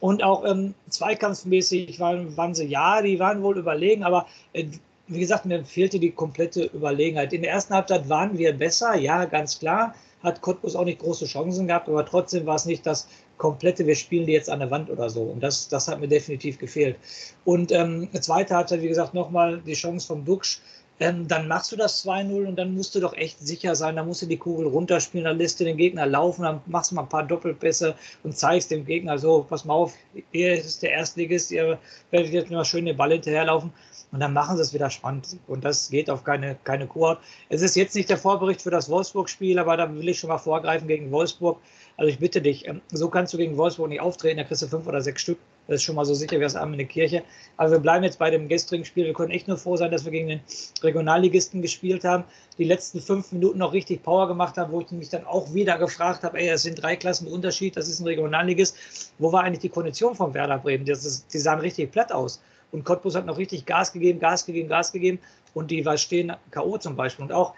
Und 0.00 0.22
auch 0.22 0.44
ähm, 0.46 0.74
zweikampfmäßig 0.88 2.00
waren, 2.00 2.36
waren 2.36 2.54
sie, 2.54 2.64
ja, 2.64 3.02
die 3.02 3.18
waren 3.18 3.42
wohl 3.42 3.58
überlegen, 3.58 4.02
aber 4.02 4.26
äh, 4.54 4.64
wie 5.08 5.20
gesagt, 5.20 5.44
mir 5.44 5.64
fehlte 5.64 5.98
die 5.98 6.12
komplette 6.12 6.64
Überlegenheit. 6.64 7.32
In 7.32 7.42
der 7.42 7.50
ersten 7.50 7.74
Halbzeit 7.74 8.08
waren 8.08 8.38
wir 8.38 8.52
besser, 8.52 8.94
ja, 8.94 9.24
ganz 9.24 9.58
klar. 9.58 9.94
Hat 10.22 10.40
Cottbus 10.40 10.76
auch 10.76 10.84
nicht 10.84 11.00
große 11.00 11.24
Chancen 11.26 11.66
gehabt, 11.66 11.88
aber 11.88 12.04
trotzdem 12.04 12.46
war 12.46 12.54
es 12.54 12.66
nicht 12.66 12.86
das 12.86 13.08
komplette, 13.38 13.86
wir 13.86 13.96
spielen 13.96 14.26
die 14.26 14.34
jetzt 14.34 14.50
an 14.50 14.60
der 14.60 14.70
Wand 14.70 14.90
oder 14.90 15.10
so. 15.10 15.22
Und 15.22 15.42
das, 15.42 15.68
das 15.68 15.88
hat 15.88 15.98
mir 15.98 16.08
definitiv 16.08 16.58
gefehlt. 16.58 16.96
Und 17.44 17.72
ähm, 17.72 18.08
zweite 18.20 18.54
Halbzeit, 18.54 18.82
wie 18.82 18.88
gesagt, 18.88 19.14
nochmal 19.14 19.60
die 19.66 19.72
Chance 19.72 20.06
vom 20.06 20.24
Duxch 20.24 20.60
ähm, 21.00 21.26
dann 21.26 21.48
machst 21.48 21.72
du 21.72 21.76
das 21.76 22.04
2-0 22.04 22.46
und 22.46 22.56
dann 22.56 22.74
musst 22.74 22.94
du 22.94 23.00
doch 23.00 23.14
echt 23.14 23.40
sicher 23.40 23.74
sein, 23.74 23.96
dann 23.96 24.06
musst 24.06 24.20
du 24.20 24.26
die 24.26 24.36
Kugel 24.36 24.66
runterspielen, 24.66 25.24
dann 25.24 25.38
lässt 25.38 25.58
du 25.58 25.64
den 25.64 25.78
Gegner 25.78 26.04
laufen, 26.04 26.42
dann 26.42 26.60
machst 26.66 26.90
du 26.90 26.94
mal 26.94 27.02
ein 27.02 27.08
paar 27.08 27.22
Doppelpässe 27.22 27.94
und 28.22 28.36
zeigst 28.36 28.70
dem 28.70 28.84
Gegner 28.84 29.18
so, 29.18 29.46
pass 29.48 29.64
mal 29.64 29.74
auf, 29.74 29.94
ihr 30.32 30.52
ist 30.52 30.82
der 30.82 30.92
Erstligist, 30.92 31.50
ihr 31.50 31.78
werdet 32.10 32.32
jetzt 32.32 32.50
mal 32.50 32.64
schön 32.66 32.84
den 32.84 32.98
Ball 32.98 33.12
hinterherlaufen 33.12 33.72
und 34.12 34.20
dann 34.20 34.34
machen 34.34 34.56
sie 34.56 34.62
es 34.62 34.74
wieder 34.74 34.90
spannend 34.90 35.38
und 35.46 35.64
das 35.64 35.88
geht 35.88 36.10
auf 36.10 36.22
keine, 36.22 36.56
keine 36.64 36.86
Kur. 36.86 37.18
Es 37.48 37.62
ist 37.62 37.76
jetzt 37.76 37.94
nicht 37.94 38.10
der 38.10 38.18
Vorbericht 38.18 38.60
für 38.60 38.70
das 38.70 38.90
Wolfsburg-Spiel, 38.90 39.58
aber 39.58 39.78
da 39.78 39.92
will 39.92 40.08
ich 40.08 40.18
schon 40.18 40.28
mal 40.28 40.38
vorgreifen 40.38 40.86
gegen 40.86 41.10
Wolfsburg. 41.10 41.60
Also 41.96 42.10
ich 42.10 42.18
bitte 42.18 42.42
dich, 42.42 42.68
ähm, 42.68 42.82
so 42.92 43.08
kannst 43.08 43.32
du 43.32 43.38
gegen 43.38 43.56
Wolfsburg 43.56 43.88
nicht 43.88 44.00
auftreten, 44.00 44.38
da 44.38 44.44
kriegst 44.44 44.62
du 44.62 44.66
fünf 44.66 44.86
oder 44.86 45.00
sechs 45.00 45.22
Stück. 45.22 45.38
Das 45.70 45.76
ist 45.76 45.84
schon 45.84 45.94
mal 45.94 46.04
so 46.04 46.14
sicher 46.14 46.36
wie 46.36 46.42
das 46.42 46.56
Abend 46.56 46.74
in 46.74 46.78
der 46.78 46.88
Kirche. 46.88 47.22
Aber 47.56 47.70
wir 47.70 47.78
bleiben 47.78 48.02
jetzt 48.02 48.18
bei 48.18 48.28
dem 48.28 48.48
gestrigen 48.48 48.84
Spiel. 48.84 49.04
Wir 49.04 49.12
können 49.12 49.30
echt 49.30 49.46
nur 49.46 49.56
froh 49.56 49.76
sein, 49.76 49.92
dass 49.92 50.04
wir 50.04 50.10
gegen 50.10 50.26
den 50.26 50.40
Regionalligisten 50.82 51.62
gespielt 51.62 52.02
haben. 52.02 52.24
Die 52.58 52.64
letzten 52.64 53.00
fünf 53.00 53.30
Minuten 53.30 53.58
noch 53.58 53.72
richtig 53.72 54.02
Power 54.02 54.26
gemacht 54.26 54.58
haben, 54.58 54.72
wo 54.72 54.80
ich 54.80 54.90
mich 54.90 55.10
dann 55.10 55.24
auch 55.24 55.54
wieder 55.54 55.78
gefragt 55.78 56.24
habe, 56.24 56.40
ey, 56.40 56.48
das 56.48 56.62
sind 56.62 56.82
drei 56.82 56.96
Klassen 56.96 57.28
Unterschied, 57.28 57.76
das 57.76 57.88
ist 57.88 58.00
ein 58.00 58.06
Regionalligist. 58.08 58.76
Wo 59.18 59.32
war 59.32 59.44
eigentlich 59.44 59.60
die 59.60 59.68
Kondition 59.68 60.16
von 60.16 60.34
Werder 60.34 60.58
Bremen? 60.58 60.84
Ist, 60.88 61.32
die 61.32 61.38
sahen 61.38 61.60
richtig 61.60 61.92
platt 61.92 62.10
aus. 62.10 62.42
Und 62.72 62.82
Cottbus 62.82 63.14
hat 63.14 63.26
noch 63.26 63.38
richtig 63.38 63.64
Gas 63.64 63.92
gegeben, 63.92 64.18
Gas 64.18 64.44
gegeben, 64.44 64.68
Gas 64.68 64.90
gegeben. 64.90 65.20
Und 65.54 65.70
die 65.70 65.86
war 65.86 65.96
stehen 65.96 66.32
K.O. 66.50 66.78
zum 66.78 66.96
Beispiel. 66.96 67.26
Und 67.26 67.32
auch, 67.32 67.54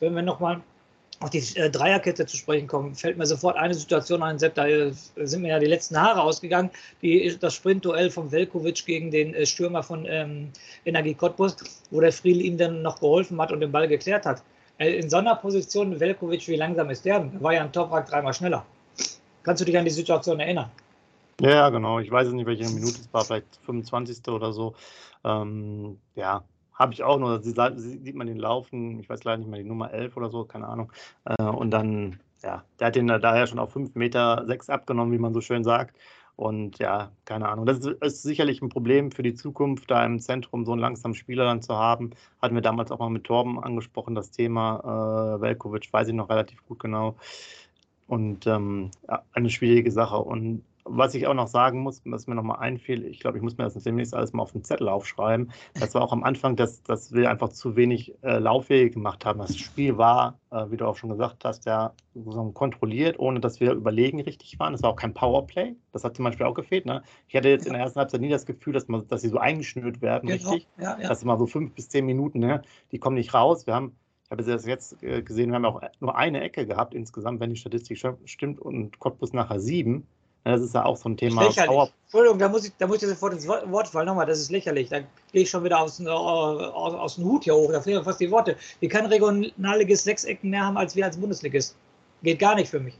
wenn 0.00 0.14
wir 0.14 0.20
nochmal 0.20 0.60
auf 1.20 1.30
die 1.30 1.42
äh, 1.56 1.70
Dreierkette 1.70 2.26
zu 2.26 2.36
sprechen 2.36 2.66
kommen, 2.66 2.94
fällt 2.94 3.16
mir 3.16 3.26
sofort 3.26 3.56
eine 3.56 3.74
Situation 3.74 4.22
ein, 4.22 4.38
Sepp, 4.38 4.54
da 4.54 4.66
äh, 4.66 4.92
sind 5.16 5.42
mir 5.42 5.48
ja 5.48 5.58
die 5.58 5.66
letzten 5.66 6.00
Haare 6.00 6.22
ausgegangen, 6.22 6.70
die, 7.02 7.36
das 7.38 7.54
Sprintduell 7.54 8.10
von 8.10 8.30
Velkovic 8.30 8.84
gegen 8.84 9.10
den 9.10 9.34
äh, 9.34 9.46
Stürmer 9.46 9.82
von 9.82 10.06
ähm, 10.08 10.50
Energie 10.84 11.14
Cottbus, 11.14 11.56
wo 11.90 12.00
der 12.00 12.12
Friedl 12.12 12.40
ihm 12.40 12.58
dann 12.58 12.82
noch 12.82 13.00
geholfen 13.00 13.40
hat 13.40 13.52
und 13.52 13.60
den 13.60 13.72
Ball 13.72 13.88
geklärt 13.88 14.26
hat. 14.26 14.42
In 14.78 15.08
so 15.08 15.18
einer 15.18 15.36
Position, 15.36 16.00
Velkovic, 16.00 16.48
wie 16.48 16.56
langsam 16.56 16.90
ist 16.90 17.04
der? 17.04 17.20
Der 17.20 17.42
war 17.42 17.52
ja 17.52 17.62
ein 17.62 17.70
Toprak 17.70 18.08
dreimal 18.08 18.34
schneller. 18.34 18.66
Kannst 19.44 19.60
du 19.60 19.64
dich 19.64 19.78
an 19.78 19.84
die 19.84 19.90
Situation 19.92 20.40
erinnern? 20.40 20.68
Ja, 21.40 21.68
genau. 21.70 22.00
Ich 22.00 22.10
weiß 22.10 22.28
nicht, 22.28 22.46
welche 22.46 22.64
Minute 22.64 23.00
es 23.00 23.08
war, 23.12 23.24
vielleicht 23.24 23.46
25. 23.66 24.26
oder 24.28 24.52
so. 24.52 24.74
Ähm, 25.24 25.98
ja, 26.16 26.42
habe 26.74 26.92
ich 26.92 27.02
auch 27.02 27.18
nur. 27.18 27.42
Sie, 27.42 27.54
sieht 27.76 28.14
man 28.14 28.26
den 28.26 28.38
laufen, 28.38 28.98
ich 29.00 29.08
weiß 29.08 29.24
leider 29.24 29.38
nicht 29.38 29.50
mehr 29.50 29.62
die 29.62 29.68
Nummer 29.68 29.92
11 29.92 30.16
oder 30.16 30.30
so, 30.30 30.44
keine 30.44 30.68
Ahnung. 30.68 30.92
Äh, 31.24 31.42
und 31.42 31.70
dann, 31.70 32.20
ja, 32.42 32.64
der 32.78 32.88
hat 32.88 32.96
den 32.96 33.06
daher 33.06 33.46
schon 33.46 33.58
auf 33.58 33.72
5 33.72 33.94
Meter 33.94 34.44
6 34.46 34.70
abgenommen, 34.70 35.12
wie 35.12 35.18
man 35.18 35.34
so 35.34 35.40
schön 35.40 35.64
sagt. 35.64 35.96
Und 36.36 36.78
ja, 36.78 37.12
keine 37.24 37.48
Ahnung. 37.48 37.64
Das 37.64 37.78
ist, 37.78 37.86
ist, 37.86 38.22
sicherlich 38.22 38.60
ein 38.60 38.68
Problem 38.68 39.12
für 39.12 39.22
die 39.22 39.34
Zukunft, 39.34 39.90
da 39.90 40.04
im 40.04 40.18
Zentrum 40.18 40.64
so 40.64 40.72
einen 40.72 40.80
langsamen 40.80 41.14
Spieler 41.14 41.44
dann 41.44 41.62
zu 41.62 41.76
haben. 41.76 42.10
Hatten 42.42 42.56
wir 42.56 42.62
damals 42.62 42.90
auch 42.90 42.98
mal 42.98 43.10
mit 43.10 43.24
Torben 43.24 43.62
angesprochen, 43.62 44.16
das 44.16 44.32
Thema. 44.32 45.36
Äh, 45.36 45.40
Velkovic 45.40 45.92
weiß 45.92 46.08
ich 46.08 46.14
noch 46.14 46.28
relativ 46.28 46.64
gut 46.66 46.80
genau. 46.80 47.16
Und 48.08 48.46
ähm, 48.48 48.90
ja, 49.08 49.22
eine 49.32 49.50
schwierige 49.50 49.92
Sache. 49.92 50.18
Und 50.18 50.64
was 50.84 51.14
ich 51.14 51.26
auch 51.26 51.34
noch 51.34 51.46
sagen 51.46 51.80
muss, 51.80 52.02
was 52.04 52.26
mir 52.26 52.34
nochmal 52.34 52.58
einfiel, 52.60 53.06
ich 53.06 53.20
glaube, 53.20 53.38
ich 53.38 53.42
muss 53.42 53.56
mir 53.56 53.64
das 53.64 53.74
demnächst 53.82 54.14
alles 54.14 54.32
mal 54.32 54.42
auf 54.42 54.52
den 54.52 54.64
Zettel 54.64 54.88
aufschreiben. 54.88 55.50
Das 55.74 55.94
war 55.94 56.02
auch 56.02 56.12
am 56.12 56.22
Anfang, 56.24 56.56
dass, 56.56 56.82
dass 56.82 57.12
wir 57.12 57.30
einfach 57.30 57.48
zu 57.48 57.74
wenig 57.76 58.14
äh, 58.22 58.38
Laufwege 58.38 58.90
gemacht 58.90 59.24
haben. 59.24 59.38
Das 59.38 59.56
Spiel 59.56 59.96
war, 59.96 60.38
äh, 60.50 60.66
wie 60.70 60.76
du 60.76 60.86
auch 60.86 60.96
schon 60.96 61.10
gesagt 61.10 61.44
hast, 61.44 61.64
ja 61.64 61.94
so 62.14 62.50
kontrolliert, 62.52 63.18
ohne 63.18 63.40
dass 63.40 63.60
wir 63.60 63.72
überlegen 63.72 64.20
richtig 64.20 64.58
waren. 64.58 64.74
Es 64.74 64.82
war 64.82 64.90
auch 64.90 64.96
kein 64.96 65.14
Powerplay. 65.14 65.74
Das 65.92 66.04
hat 66.04 66.16
zum 66.16 66.24
Beispiel 66.24 66.46
auch 66.46 66.54
gefehlt. 66.54 66.86
Ne? 66.86 67.02
Ich 67.28 67.34
hatte 67.34 67.48
jetzt 67.48 67.66
in 67.66 67.72
der 67.72 67.82
ersten 67.82 67.98
Halbzeit 67.98 68.20
nie 68.20 68.28
das 68.28 68.46
Gefühl, 68.46 68.72
dass, 68.72 68.86
man, 68.86 69.08
dass 69.08 69.22
sie 69.22 69.28
so 69.28 69.38
eingeschnürt 69.38 70.02
werden, 70.02 70.28
genau. 70.28 70.50
richtig. 70.50 70.68
Ja, 70.78 70.98
ja. 71.00 71.08
Das 71.08 71.20
sind 71.20 71.26
mal 71.26 71.38
so 71.38 71.46
fünf 71.46 71.72
bis 71.72 71.88
zehn 71.88 72.04
Minuten, 72.04 72.38
ne? 72.38 72.62
die 72.92 72.98
kommen 72.98 73.16
nicht 73.16 73.34
raus. 73.34 73.66
Wir 73.66 73.74
haben 73.74 73.96
ich 74.24 74.30
habe 74.30 74.42
das 74.42 74.64
jetzt 74.64 75.02
äh, 75.02 75.22
gesehen, 75.22 75.50
wir 75.50 75.56
haben 75.56 75.66
auch 75.66 75.82
nur 76.00 76.16
eine 76.16 76.40
Ecke 76.40 76.66
gehabt 76.66 76.94
insgesamt, 76.94 77.40
wenn 77.40 77.50
die 77.50 77.56
Statistik 77.56 78.02
stimmt, 78.24 78.58
und 78.58 78.98
Cottbus 78.98 79.34
nachher 79.34 79.60
sieben. 79.60 80.06
Das 80.44 80.60
ist 80.60 80.74
ja 80.74 80.84
auch 80.84 80.96
so 80.96 81.08
ein 81.08 81.16
Thema. 81.16 81.48
Power 81.50 81.90
Entschuldigung, 82.04 82.38
da 82.38 82.48
muss, 82.48 82.66
ich, 82.66 82.72
da 82.78 82.86
muss 82.86 83.02
ich 83.02 83.08
sofort 83.08 83.32
ins 83.32 83.48
Wort 83.48 83.88
fallen. 83.88 84.06
Nochmal, 84.06 84.26
das 84.26 84.38
ist 84.38 84.50
lächerlich. 84.50 84.90
Da 84.90 85.00
gehe 85.00 85.42
ich 85.42 85.50
schon 85.50 85.64
wieder 85.64 85.80
aus, 85.80 85.98
äh, 85.98 86.06
aus, 86.06 86.94
aus 86.94 87.14
dem 87.16 87.24
Hut 87.24 87.44
hier 87.44 87.54
hoch. 87.54 87.72
Da 87.72 87.80
fehlen 87.80 88.04
fast 88.04 88.20
die 88.20 88.30
Worte. 88.30 88.56
Wir 88.78 88.88
können 88.88 89.06
Regionalligist 89.06 90.04
sechs 90.04 90.24
Ecken 90.24 90.50
mehr 90.50 90.64
haben 90.64 90.76
als 90.76 90.94
wir 90.94 91.06
als 91.06 91.16
Bundesligist. 91.16 91.76
Geht 92.22 92.38
gar 92.38 92.54
nicht 92.54 92.68
für 92.68 92.78
mich. 92.78 92.94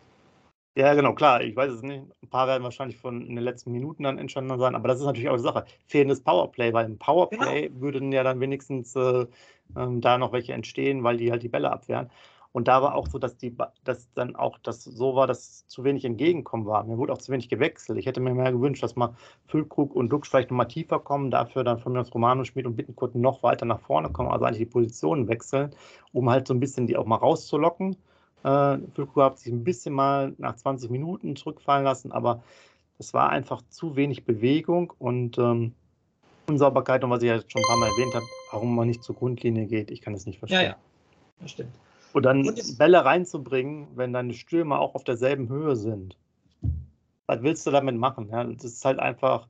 Ja, 0.77 0.95
genau, 0.95 1.13
klar. 1.13 1.43
Ich 1.43 1.55
weiß 1.55 1.71
es 1.71 1.83
nicht. 1.83 2.03
Ein 2.23 2.29
paar 2.29 2.49
werden 2.49 2.65
wahrscheinlich 2.65 2.97
von 2.97 3.25
in 3.27 3.37
den 3.37 3.45
letzten 3.45 3.71
Minuten 3.71 4.03
dann 4.03 4.19
entstanden 4.19 4.59
sein, 4.59 4.75
aber 4.75 4.89
das 4.89 4.99
ist 4.99 5.07
natürlich 5.07 5.29
auch 5.29 5.37
die 5.37 5.43
Sache. 5.43 5.65
Fehlendes 5.87 6.21
Powerplay, 6.21 6.73
weil 6.73 6.87
im 6.87 6.99
Powerplay 6.99 7.69
genau. 7.69 7.81
würden 7.81 8.11
ja 8.11 8.25
dann 8.25 8.41
wenigstens 8.41 8.97
äh, 8.97 9.01
äh, 9.21 9.27
da 9.75 10.19
noch 10.19 10.33
welche 10.33 10.55
entstehen, 10.55 11.05
weil 11.05 11.19
die 11.19 11.31
halt 11.31 11.45
die 11.45 11.49
Bälle 11.49 11.71
abwehren. 11.71 12.11
Und 12.55 12.69
da 12.69 12.81
war 12.83 12.95
auch 12.95 13.09
so, 13.09 13.19
dass, 13.19 13.37
die, 13.37 13.53
dass 13.83 14.13
dann 14.13 14.37
auch 14.37 14.59
das 14.59 14.85
so 14.85 15.17
war, 15.17 15.27
dass 15.27 15.67
zu 15.67 15.83
wenig 15.83 16.05
Entgegenkommen 16.05 16.67
war. 16.67 16.85
Mir 16.85 16.97
wurde 16.99 17.13
auch 17.13 17.19
zu 17.19 17.33
wenig 17.33 17.49
gewechselt. 17.49 17.99
Ich 17.99 18.07
hätte 18.07 18.21
mir 18.21 18.33
mehr 18.33 18.53
gewünscht, 18.53 18.81
dass 18.81 18.95
mal 18.95 19.17
Füllkrug 19.49 19.93
und 19.93 20.09
Dux 20.09 20.29
vielleicht 20.29 20.53
noch 20.53 20.57
mal 20.57 20.67
tiefer 20.67 21.01
kommen, 21.01 21.33
dafür 21.33 21.65
dann 21.65 21.81
von 21.81 21.93
mir 21.93 22.01
aus 22.01 22.15
Romano, 22.15 22.45
Schmidt 22.45 22.67
und 22.67 22.77
Bittenkurt 22.77 23.17
noch 23.17 23.43
weiter 23.43 23.67
nach 23.67 23.81
vorne 23.81 24.09
kommen, 24.09 24.31
also 24.31 24.45
eigentlich 24.45 24.59
die 24.59 24.67
Positionen 24.67 25.27
wechseln, 25.27 25.75
um 26.13 26.31
halt 26.31 26.47
so 26.47 26.55
ein 26.55 26.61
bisschen 26.61 26.87
die 26.87 26.97
auch 26.97 27.07
mal 27.07 27.17
rauszulocken. 27.17 27.97
Äh, 28.45 28.79
Füllkrug 28.95 29.25
hat 29.25 29.41
sich 29.41 29.53
ein 29.53 29.65
bisschen 29.65 29.93
mal 29.93 30.33
nach 30.39 30.55
20 30.55 30.91
Minuten 30.91 31.35
zurückfallen 31.35 31.83
lassen, 31.83 32.13
aber 32.13 32.45
es 33.01 33.13
war 33.13 33.31
einfach 33.31 33.63
zu 33.69 33.97
wenig 33.97 34.25
Bewegung 34.25 34.93
und 35.01 35.39
ähm, 35.39 35.73
Unsauberkeit 36.47 37.03
und 37.03 37.11
was 37.11 37.21
ich 37.25 37.31
ja 37.31 37.39
schon 37.39 37.63
ein 37.63 37.67
paar 37.67 37.79
Mal 37.79 37.89
erwähnt 37.89 38.15
habe, 38.15 38.27
warum 38.53 38.77
man 38.77 38.87
nicht 38.87 39.03
zur 39.03 39.17
Grundlinie 39.17 39.67
geht, 39.67 39.91
ich 39.91 40.01
kann 40.01 40.15
es 40.15 40.25
nicht 40.25 40.39
verstehen. 40.39 40.61
Ja, 40.61 40.69
ja, 40.69 40.77
das 41.41 41.51
stimmt. 41.51 41.75
Und 42.15 42.23
dann 42.23 42.47
und 42.47 42.79
Bälle 42.79 43.05
reinzubringen, 43.05 43.89
wenn 43.97 44.13
deine 44.13 44.33
Stürmer 44.35 44.79
auch 44.79 44.95
auf 44.95 45.03
derselben 45.03 45.49
Höhe 45.49 45.75
sind. 45.75 46.17
Was 47.27 47.43
willst 47.43 47.67
du 47.67 47.73
damit 47.73 47.97
machen? 47.97 48.29
Ja, 48.31 48.45
das 48.45 48.65
ist 48.65 48.85
halt 48.85 49.01
einfach, 49.01 49.49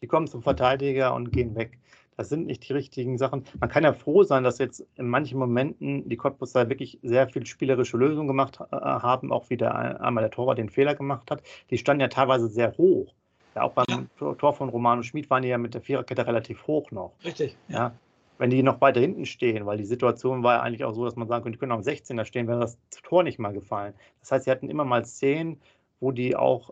die 0.00 0.06
kommen 0.06 0.28
zum 0.28 0.40
Verteidiger 0.40 1.12
und 1.12 1.32
gehen 1.32 1.56
weg. 1.56 1.76
Das 2.16 2.28
sind 2.28 2.46
nicht 2.46 2.68
die 2.68 2.72
richtigen 2.72 3.18
Sachen. 3.18 3.42
Man 3.58 3.68
kann 3.68 3.82
ja 3.82 3.92
froh 3.92 4.22
sein, 4.22 4.44
dass 4.44 4.58
jetzt 4.58 4.86
in 4.94 5.08
manchen 5.08 5.40
Momenten 5.40 6.08
die 6.08 6.16
Cottbusser 6.16 6.68
wirklich 6.68 7.00
sehr 7.02 7.28
viel 7.28 7.44
spielerische 7.46 7.96
Lösungen 7.96 8.28
gemacht 8.28 8.60
äh, 8.60 8.76
haben, 8.76 9.32
auch 9.32 9.50
wieder 9.50 10.00
einmal 10.00 10.22
der 10.22 10.30
Torwart 10.30 10.58
den 10.58 10.70
Fehler 10.70 10.94
gemacht 10.94 11.32
hat. 11.32 11.42
Die 11.70 11.78
standen 11.78 12.02
ja 12.02 12.08
teilweise 12.08 12.46
sehr 12.46 12.76
hoch. 12.78 13.12
Ja, 13.56 13.62
auch 13.62 13.72
beim 13.72 14.08
ja. 14.20 14.34
Tor 14.34 14.52
von 14.52 14.68
Romano 14.68 15.02
Schmid 15.02 15.28
waren 15.30 15.42
die 15.42 15.48
ja 15.48 15.58
mit 15.58 15.74
der 15.74 15.80
Viererkette 15.80 16.24
relativ 16.24 16.64
hoch 16.68 16.92
noch. 16.92 17.14
Richtig. 17.24 17.56
Ja. 17.66 17.92
Wenn 18.38 18.50
die 18.50 18.62
noch 18.62 18.80
weiter 18.80 19.00
hinten 19.00 19.26
stehen, 19.26 19.64
weil 19.66 19.78
die 19.78 19.84
Situation 19.84 20.42
war 20.42 20.54
ja 20.54 20.62
eigentlich 20.62 20.84
auch 20.84 20.92
so, 20.92 21.04
dass 21.04 21.16
man 21.16 21.28
sagen 21.28 21.44
könnte, 21.44 21.56
die 21.56 21.60
können 21.60 21.72
am 21.72 21.80
16er 21.80 22.24
stehen, 22.24 22.48
wäre 22.48 22.60
das 22.60 22.78
Tor 23.02 23.22
nicht 23.22 23.38
mal 23.38 23.52
gefallen. 23.52 23.94
Das 24.20 24.32
heißt, 24.32 24.44
sie 24.44 24.50
hatten 24.50 24.68
immer 24.68 24.84
mal 24.84 25.04
Szenen, 25.04 25.60
wo 26.00 26.10
die 26.10 26.34
auch 26.34 26.70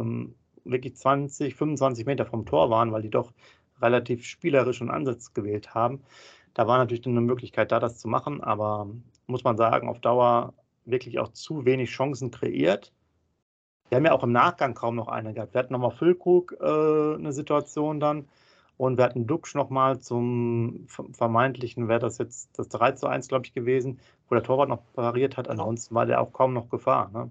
ähm, 0.00 0.34
wirklich 0.64 0.96
20, 0.96 1.54
25 1.54 2.06
Meter 2.06 2.26
vom 2.26 2.46
Tor 2.46 2.70
waren, 2.70 2.92
weil 2.92 3.02
die 3.02 3.10
doch 3.10 3.32
relativ 3.80 4.24
spielerischen 4.24 4.90
Ansatz 4.90 5.32
gewählt 5.32 5.74
haben. 5.74 6.00
Da 6.54 6.66
war 6.66 6.78
natürlich 6.78 7.06
eine 7.06 7.20
Möglichkeit 7.20 7.72
da, 7.72 7.80
das 7.80 7.98
zu 7.98 8.08
machen, 8.08 8.42
aber 8.42 8.88
muss 9.26 9.44
man 9.44 9.56
sagen, 9.56 9.88
auf 9.88 10.00
Dauer 10.00 10.54
wirklich 10.84 11.18
auch 11.18 11.28
zu 11.28 11.64
wenig 11.64 11.90
Chancen 11.90 12.30
kreiert. 12.30 12.92
Wir 13.88 13.96
haben 13.96 14.04
ja 14.04 14.12
auch 14.12 14.22
im 14.24 14.32
Nachgang 14.32 14.74
kaum 14.74 14.96
noch 14.96 15.08
eine 15.08 15.34
gehabt. 15.34 15.54
Wir 15.54 15.58
hatten 15.60 15.72
nochmal 15.72 15.90
Füllkrug 15.90 16.56
äh, 16.60 16.64
eine 16.64 17.32
Situation 17.32 18.00
dann 18.00 18.28
und 18.80 18.96
wir 18.96 19.04
hatten 19.04 19.26
Duxch 19.26 19.54
nochmal 19.54 19.98
zum 19.98 20.86
vermeintlichen, 21.12 21.88
wäre 21.88 22.00
das 22.00 22.18
jetzt 22.18 22.58
das 22.58 22.68
3 22.68 22.92
zu 22.92 23.06
1, 23.06 23.28
glaube 23.28 23.44
ich, 23.46 23.52
gewesen, 23.52 23.98
wo 24.28 24.34
der 24.34 24.44
Torwart 24.44 24.68
noch 24.68 24.80
pariert 24.94 25.36
hat. 25.36 25.48
Genau. 25.48 25.62
Ansonsten 25.62 25.94
war 25.94 26.06
der 26.06 26.20
auch 26.20 26.32
kaum 26.32 26.54
noch 26.54 26.70
Gefahr. 26.70 27.10
Ne? 27.12 27.30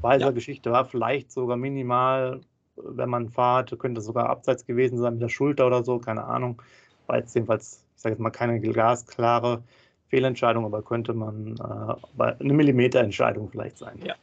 Weiser 0.00 0.26
ja. 0.26 0.30
Geschichte 0.32 0.72
war 0.72 0.84
vielleicht 0.84 1.30
sogar 1.30 1.56
minimal 1.56 2.40
wenn 2.82 3.08
man 3.08 3.28
fahrt, 3.28 3.76
könnte 3.78 4.00
es 4.00 4.06
sogar 4.06 4.28
abseits 4.28 4.66
gewesen 4.66 4.98
sein 4.98 5.14
mit 5.14 5.22
der 5.22 5.28
Schulter 5.28 5.66
oder 5.66 5.84
so, 5.84 5.98
keine 5.98 6.24
Ahnung. 6.24 6.62
War 7.06 7.18
jetzt 7.18 7.34
jedenfalls, 7.34 7.84
ich 7.96 8.02
sage 8.02 8.14
jetzt 8.14 8.20
mal, 8.20 8.30
keine 8.30 8.60
glasklare 8.60 9.62
Fehlentscheidung, 10.08 10.64
aber 10.64 10.82
könnte 10.82 11.14
man 11.14 11.56
äh, 11.56 12.22
eine 12.22 12.52
Millimeterentscheidung 12.52 13.50
vielleicht 13.50 13.78
sein. 13.78 13.98
Ja. 14.04 14.14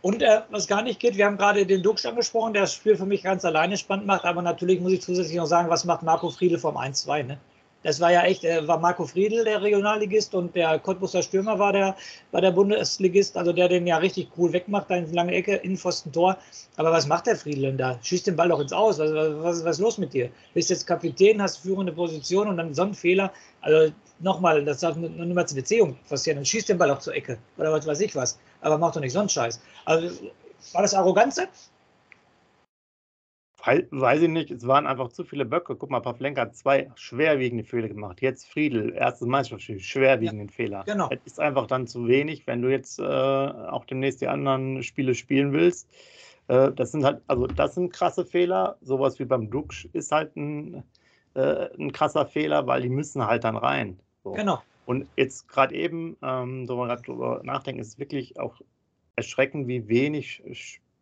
Und 0.00 0.22
äh, 0.22 0.42
was 0.50 0.68
gar 0.68 0.82
nicht 0.82 1.00
geht, 1.00 1.16
wir 1.16 1.26
haben 1.26 1.36
gerade 1.36 1.66
den 1.66 1.82
Dux 1.82 2.06
angesprochen, 2.06 2.52
der 2.52 2.62
das 2.62 2.74
Spiel 2.74 2.96
für 2.96 3.06
mich 3.06 3.24
ganz 3.24 3.44
alleine 3.44 3.76
spannend 3.76 4.06
macht, 4.06 4.24
aber 4.24 4.42
natürlich 4.42 4.80
muss 4.80 4.92
ich 4.92 5.02
zusätzlich 5.02 5.36
noch 5.36 5.46
sagen, 5.46 5.70
was 5.70 5.84
macht 5.84 6.02
Marco 6.02 6.30
Friedel 6.30 6.58
vom 6.58 6.76
1-2, 6.76 7.24
ne? 7.24 7.38
Das 7.84 8.00
war 8.00 8.10
ja 8.10 8.22
echt, 8.22 8.44
äh, 8.44 8.66
war 8.66 8.78
Marco 8.78 9.06
Friedl 9.06 9.44
der 9.44 9.62
Regionalligist 9.62 10.34
und 10.34 10.54
der 10.56 10.80
Cottbuser 10.80 11.22
Stürmer 11.22 11.60
war 11.60 11.72
der, 11.72 11.96
war 12.32 12.40
der 12.40 12.50
Bundesligist, 12.50 13.36
also 13.36 13.52
der 13.52 13.68
den 13.68 13.86
ja 13.86 13.98
richtig 13.98 14.30
cool 14.36 14.52
wegmacht, 14.52 14.90
da 14.90 14.96
in 14.96 15.12
lange 15.12 15.32
Ecke, 15.32 15.54
in 15.56 15.78
Tor. 16.12 16.36
Aber 16.76 16.90
was 16.90 17.06
macht 17.06 17.28
der 17.28 17.36
Friedl 17.36 17.62
denn 17.62 17.78
da? 17.78 17.96
Schießt 18.02 18.26
den 18.26 18.34
Ball 18.34 18.48
doch 18.48 18.58
ins 18.58 18.72
Aus. 18.72 18.98
Was, 18.98 19.12
was, 19.12 19.64
was 19.64 19.76
ist 19.76 19.80
los 19.80 19.98
mit 19.98 20.12
dir? 20.12 20.28
Bist 20.54 20.70
jetzt 20.70 20.88
Kapitän, 20.88 21.40
hast 21.40 21.58
führende 21.58 21.92
Position 21.92 22.48
und 22.48 22.56
dann 22.56 22.74
so 22.74 22.82
ein 22.82 22.94
Fehler. 22.94 23.32
Also 23.60 23.92
nochmal, 24.18 24.64
das 24.64 24.80
darf 24.80 24.96
mal 24.96 25.46
zur 25.46 25.56
Beziehung 25.56 25.96
passieren. 26.08 26.38
Dann 26.38 26.44
schießt 26.44 26.68
den 26.68 26.78
Ball 26.78 26.90
auch 26.90 26.98
zur 26.98 27.14
Ecke 27.14 27.38
oder 27.58 27.70
was 27.70 27.86
weiß 27.86 28.00
ich 28.00 28.16
was. 28.16 28.38
Aber 28.60 28.78
mach 28.78 28.92
doch 28.92 29.00
nicht 29.00 29.12
so 29.12 29.20
einen 29.20 29.28
Scheiß. 29.28 29.60
Also 29.84 30.26
war 30.72 30.82
das 30.82 30.94
Arroganz? 30.94 31.40
Weiß 33.90 34.22
ich 34.22 34.28
nicht, 34.28 34.50
es 34.50 34.66
waren 34.66 34.86
einfach 34.86 35.08
zu 35.08 35.24
viele 35.24 35.44
Böcke. 35.44 35.76
Guck 35.76 35.90
mal, 35.90 36.00
Pavlenka 36.00 36.42
hat 36.42 36.56
zwei 36.56 36.90
schwerwiegende 36.94 37.64
Fehler 37.64 37.88
gemacht. 37.88 38.22
Jetzt 38.22 38.48
Friedel, 38.48 38.94
erstes 38.94 39.28
Meisterschaftsspiel, 39.28 39.80
schwerwiegenden 39.80 40.48
ja, 40.48 40.54
Fehler. 40.54 40.84
Genau. 40.86 41.08
Das 41.08 41.18
ist 41.24 41.40
einfach 41.40 41.66
dann 41.66 41.86
zu 41.86 42.08
wenig, 42.08 42.46
wenn 42.46 42.62
du 42.62 42.70
jetzt 42.70 42.98
äh, 42.98 43.02
auch 43.02 43.84
demnächst 43.84 44.22
die 44.22 44.28
anderen 44.28 44.82
Spiele 44.82 45.14
spielen 45.14 45.52
willst. 45.52 45.88
Äh, 46.46 46.72
das 46.72 46.92
sind 46.92 47.04
halt, 47.04 47.20
also 47.26 47.46
das 47.46 47.74
sind 47.74 47.92
krasse 47.92 48.24
Fehler. 48.24 48.78
Sowas 48.80 49.18
wie 49.18 49.24
beim 49.24 49.50
Duxch 49.50 49.88
ist 49.92 50.12
halt 50.12 50.34
ein, 50.36 50.82
äh, 51.34 51.68
ein 51.78 51.92
krasser 51.92 52.26
Fehler, 52.26 52.66
weil 52.66 52.82
die 52.82 52.88
müssen 52.88 53.26
halt 53.26 53.44
dann 53.44 53.56
rein. 53.56 54.00
So. 54.24 54.32
Genau. 54.32 54.62
Und 54.88 55.06
jetzt 55.16 55.48
gerade 55.48 55.74
eben, 55.74 56.16
ähm, 56.22 56.66
so 56.66 56.74
mal 56.78 56.96
drüber 56.96 57.42
nachdenken, 57.44 57.78
ist 57.78 57.88
es 57.88 57.98
wirklich 57.98 58.40
auch 58.40 58.58
erschreckend, 59.16 59.68
wie 59.68 59.86
wenig 59.86 60.42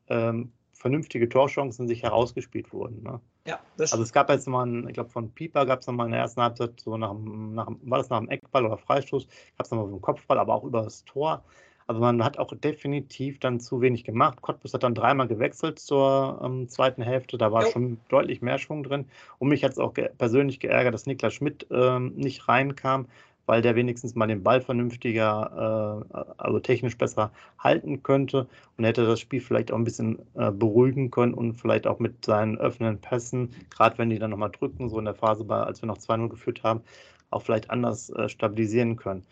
ähm, 0.08 0.50
vernünftige 0.72 1.28
Torchancen 1.28 1.86
sich 1.86 2.02
herausgespielt 2.02 2.72
wurden. 2.72 3.04
Ne? 3.04 3.20
Ja, 3.46 3.60
also 3.78 4.02
es 4.02 4.12
gab 4.12 4.28
jetzt 4.28 4.48
mal, 4.48 4.64
einen, 4.64 4.88
ich 4.88 4.94
glaube 4.94 5.10
von 5.10 5.30
Pieper 5.30 5.66
gab 5.66 5.82
es 5.82 5.86
nochmal 5.86 6.06
in 6.06 6.12
der 6.14 6.22
ersten 6.22 6.42
Halbzeit, 6.42 6.80
so 6.80 6.96
nach, 6.96 7.14
nach, 7.14 7.68
war 7.82 7.98
das 7.98 8.10
nach 8.10 8.18
dem 8.18 8.28
Eckball 8.28 8.66
oder 8.66 8.76
Freistoß, 8.76 9.28
gab 9.56 9.66
es 9.66 9.70
nochmal 9.70 9.86
so 9.86 9.92
einen 9.92 10.02
Kopfball, 10.02 10.40
aber 10.40 10.56
auch 10.56 10.64
über 10.64 10.82
das 10.82 11.04
Tor. 11.04 11.44
Also 11.86 12.00
man 12.00 12.24
hat 12.24 12.40
auch 12.40 12.52
definitiv 12.56 13.38
dann 13.38 13.60
zu 13.60 13.80
wenig 13.80 14.02
gemacht. 14.02 14.42
Cottbus 14.42 14.74
hat 14.74 14.82
dann 14.82 14.96
dreimal 14.96 15.28
gewechselt 15.28 15.78
zur 15.78 16.40
ähm, 16.42 16.68
zweiten 16.68 17.02
Hälfte, 17.02 17.38
da 17.38 17.52
war 17.52 17.66
jo. 17.66 17.70
schon 17.70 17.98
deutlich 18.08 18.42
mehr 18.42 18.58
Schwung 18.58 18.82
drin. 18.82 19.06
Und 19.38 19.50
mich 19.50 19.62
hat 19.62 19.70
es 19.70 19.78
auch 19.78 19.94
ge 19.94 20.10
persönlich 20.18 20.58
geärgert, 20.58 20.92
dass 20.92 21.06
Niklas 21.06 21.34
Schmidt 21.34 21.68
ähm, 21.70 22.14
nicht 22.16 22.48
reinkam, 22.48 23.06
weil 23.46 23.62
der 23.62 23.76
wenigstens 23.76 24.14
mal 24.14 24.26
den 24.26 24.42
Ball 24.42 24.60
vernünftiger, 24.60 26.04
äh, 26.12 26.18
also 26.36 26.60
technisch 26.60 26.98
besser 26.98 27.30
halten 27.58 28.02
könnte 28.02 28.48
und 28.76 28.84
hätte 28.84 29.06
das 29.06 29.20
Spiel 29.20 29.40
vielleicht 29.40 29.72
auch 29.72 29.76
ein 29.76 29.84
bisschen 29.84 30.18
äh, 30.34 30.50
beruhigen 30.50 31.10
können 31.10 31.34
und 31.34 31.54
vielleicht 31.54 31.86
auch 31.86 31.98
mit 31.98 32.24
seinen 32.24 32.58
öffnenden 32.58 33.00
Pässen, 33.00 33.50
gerade 33.70 33.96
wenn 33.98 34.10
die 34.10 34.18
dann 34.18 34.30
nochmal 34.30 34.50
drücken, 34.50 34.88
so 34.88 34.98
in 34.98 35.04
der 35.04 35.14
Phase, 35.14 35.44
bei, 35.44 35.56
als 35.56 35.82
wir 35.82 35.86
noch 35.86 35.98
2-0 35.98 36.28
geführt 36.28 36.62
haben, 36.62 36.82
auch 37.30 37.42
vielleicht 37.42 37.70
anders 37.70 38.10
äh, 38.10 38.28
stabilisieren 38.28 38.96
können. 38.96 39.24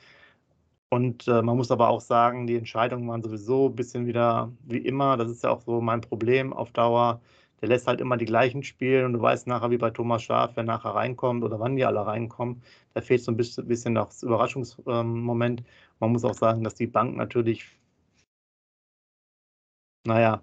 Und 0.90 1.26
äh, 1.26 1.42
man 1.42 1.56
muss 1.56 1.73
aber 1.73 1.88
auch 1.88 2.00
sagen, 2.00 2.47
die 2.47 2.56
Entscheidungen 2.56 3.09
waren 3.09 3.23
sowieso 3.23 3.68
ein 3.68 3.75
bisschen 3.75 4.06
wieder 4.06 4.52
wie 4.64 4.78
immer. 4.78 5.16
Das 5.16 5.28
ist 5.30 5.42
ja 5.42 5.50
auch 5.50 5.61
so 5.61 5.80
mein 5.80 6.00
Problem 6.00 6.52
auf 6.52 6.71
Dauer 6.71 7.21
der 7.64 7.71
lässt 7.71 7.87
halt 7.87 8.02
immer 8.02 8.18
die 8.18 8.26
gleichen 8.26 8.62
spielen 8.62 9.06
und 9.06 9.14
du 9.14 9.23
weißt 9.23 9.47
nachher, 9.47 9.71
wie 9.71 9.78
bei 9.78 9.88
Thomas 9.88 10.23
Schaf, 10.23 10.50
wer 10.54 10.64
nachher 10.64 10.94
reinkommt 10.94 11.42
oder 11.42 11.59
wann 11.61 11.76
die 11.76 11.87
alle 11.87 12.06
reinkommen. 12.06 12.62
Da 12.92 13.00
fehlt 13.00 13.23
so 13.23 13.33
ein 13.33 13.38
bisschen, 13.38 13.94
das 13.94 14.23
Überraschungsmoment. 14.23 15.62
Man 15.99 16.12
muss 16.12 16.26
auch 16.26 16.35
sagen, 16.35 16.62
dass 16.62 16.75
die 16.75 16.87
Bank 16.87 17.16
natürlich, 17.16 17.64
naja, 20.06 20.42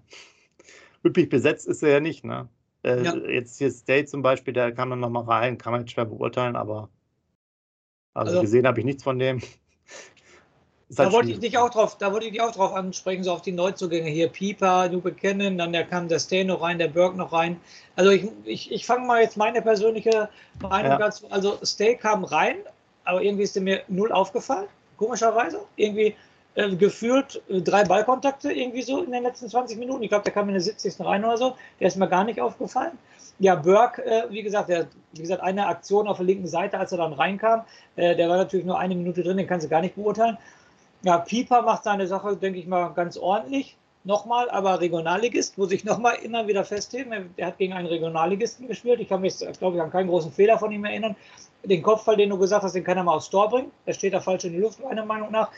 üppig 1.06 1.30
besetzt 1.30 1.68
ist 1.68 1.84
er 1.84 1.90
ja 1.90 2.00
nicht. 2.00 2.24
Ne? 2.26 2.50
Äh, 2.82 3.04
ja. 3.04 3.16
Jetzt 3.16 3.60
hier 3.60 3.70
State 3.70 4.08
zum 4.08 4.24
Beispiel, 4.24 4.56
der 4.56 4.72
kam 4.72 4.90
dann 4.90 5.00
nochmal 5.00 5.26
rein, 5.26 5.60
kann 5.60 5.74
man 5.74 5.82
jetzt 5.82 5.92
schwer 5.92 6.06
beurteilen, 6.06 6.56
aber 6.56 6.90
also, 8.16 8.32
also 8.32 8.42
gesehen 8.42 8.66
habe 8.66 8.80
ich 8.80 8.86
nichts 8.86 9.04
von 9.04 9.20
dem. 9.20 9.42
Da 10.96 11.04
halt 11.04 11.14
wollte 11.14 11.32
ich 11.32 11.40
dich 11.40 11.58
auch 11.58 11.70
drauf, 11.70 11.98
da 11.98 12.12
wollte 12.12 12.26
ich 12.26 12.34
dich 12.34 12.42
auch 12.42 12.52
drauf 12.52 12.74
ansprechen, 12.74 13.24
so 13.24 13.32
auf 13.32 13.42
die 13.42 13.54
Neuzugänge 13.54 14.10
hier. 14.10 14.28
Pieper, 14.28 14.90
du 14.90 15.00
bekennen, 15.00 15.58
dann 15.58 15.72
der 15.72 15.86
kam 15.86 16.10
der 16.10 16.20
Stay 16.20 16.44
noch 16.44 16.62
rein, 16.62 16.80
der 16.80 16.90
Berg 16.90 17.16
noch 17.16 17.32
rein. 17.32 17.60
Also 17.96 18.12
ich, 18.12 18.28
ich, 18.44 18.72
ich 18.72 18.86
fange 18.86 19.06
mal 19.06 19.22
jetzt 19.22 19.38
meine 19.38 19.62
persönliche 19.62 20.30
Meinung 20.62 20.92
ja. 20.92 20.98
dazu. 20.98 21.28
Also 21.30 21.58
Stay 21.64 21.96
kam 21.96 22.26
rein, 22.26 22.58
aber 23.06 23.22
irgendwie 23.22 23.44
ist 23.44 23.56
er 23.56 23.62
mir 23.62 23.84
null 23.88 24.12
aufgefallen, 24.12 24.68
komischerweise. 24.98 25.62
Irgendwie 25.78 26.14
äh, 26.56 26.76
gefühlt 26.76 27.42
äh, 27.50 27.62
drei 27.62 27.86
Ballkontakte 27.86 28.52
irgendwie 28.52 28.82
so 28.82 29.02
in 29.02 29.12
den 29.12 29.24
letzten 29.24 29.48
20 29.48 29.80
Minuten. 29.80 30.04
Ich 30.04 30.10
glaube, 30.10 30.26
der 30.26 30.34
kam 30.34 30.50
in 30.50 30.56
der 30.56 30.62
70. 30.62 31.00
rein 31.00 31.24
oder 31.24 31.38
so. 31.38 31.56
Der 31.80 31.88
ist 31.88 31.96
mir 31.96 32.10
gar 32.10 32.26
nicht 32.26 32.42
aufgefallen. 32.42 32.98
Ja, 33.40 33.56
Burke, 33.56 34.06
äh, 34.06 34.24
wie 34.30 34.44
gesagt, 34.44 34.68
der, 34.68 34.88
wie 35.14 35.22
gesagt, 35.22 35.42
eine 35.42 35.68
Aktion 35.68 36.10
auf 36.10 36.18
der 36.18 36.26
linken 36.26 36.48
Seite, 36.48 36.78
als 36.78 36.92
er 36.92 36.98
dann 36.98 37.14
reinkam, 37.14 37.64
äh, 37.96 38.16
der 38.16 38.28
war 38.28 38.36
natürlich 38.36 38.66
nur 38.66 38.78
eine 38.78 38.94
Minute 38.94 39.24
drin, 39.24 39.38
den 39.38 39.48
kannst 39.48 39.66
du 39.66 39.70
gar 39.70 39.82
nicht 39.82 39.96
beurteilen. 39.96 40.38
Ja, 41.04 41.18
Pieper 41.18 41.64
macht 41.64 41.84
seine 41.84 42.06
Sache, 42.08 42.36
denke 42.36 42.60
ich 42.60 42.68
mal, 42.68 42.90
ganz 42.90 43.18
ordentlich. 43.18 43.76
Nochmal, 44.04 44.50
aber 44.50 44.82
Regionalligist, 44.82 45.58
muss 45.58 45.72
ich 45.72 45.84
nochmal 45.84 46.16
immer 46.24 46.48
wieder 46.48 46.64
festheben. 46.64 47.32
Er 47.38 47.48
hat 47.48 47.58
gegen 47.58 47.74
einen 47.74 47.88
Regionalligisten 47.88 48.68
gespielt. 48.68 49.00
Ich 49.00 49.10
kann 49.10 49.22
mich, 49.22 49.36
glaube 49.60 49.78
ich, 49.78 49.82
an 49.82 49.92
keinen 49.92 50.08
großen 50.08 50.32
Fehler 50.32 50.58
von 50.58 50.72
ihm 50.72 50.86
erinnern. 50.86 51.16
Den 51.64 51.84
Kopfball, 51.84 52.18
den 52.18 52.30
du 52.30 52.38
gesagt 52.38 52.64
hast, 52.64 52.74
den 52.74 52.84
kann 52.84 52.98
er 52.98 53.04
mal 53.04 53.16
aufs 53.16 53.30
Tor 53.30 53.50
bringen. 53.50 53.72
Der 53.86 53.94
steht 53.94 54.14
da 54.14 54.20
falsch 54.20 54.46
in 54.46 54.54
die 54.54 54.60
Luft, 54.60 54.80
meiner 54.84 55.06
Meinung 55.06 55.32
nach. 55.32 55.50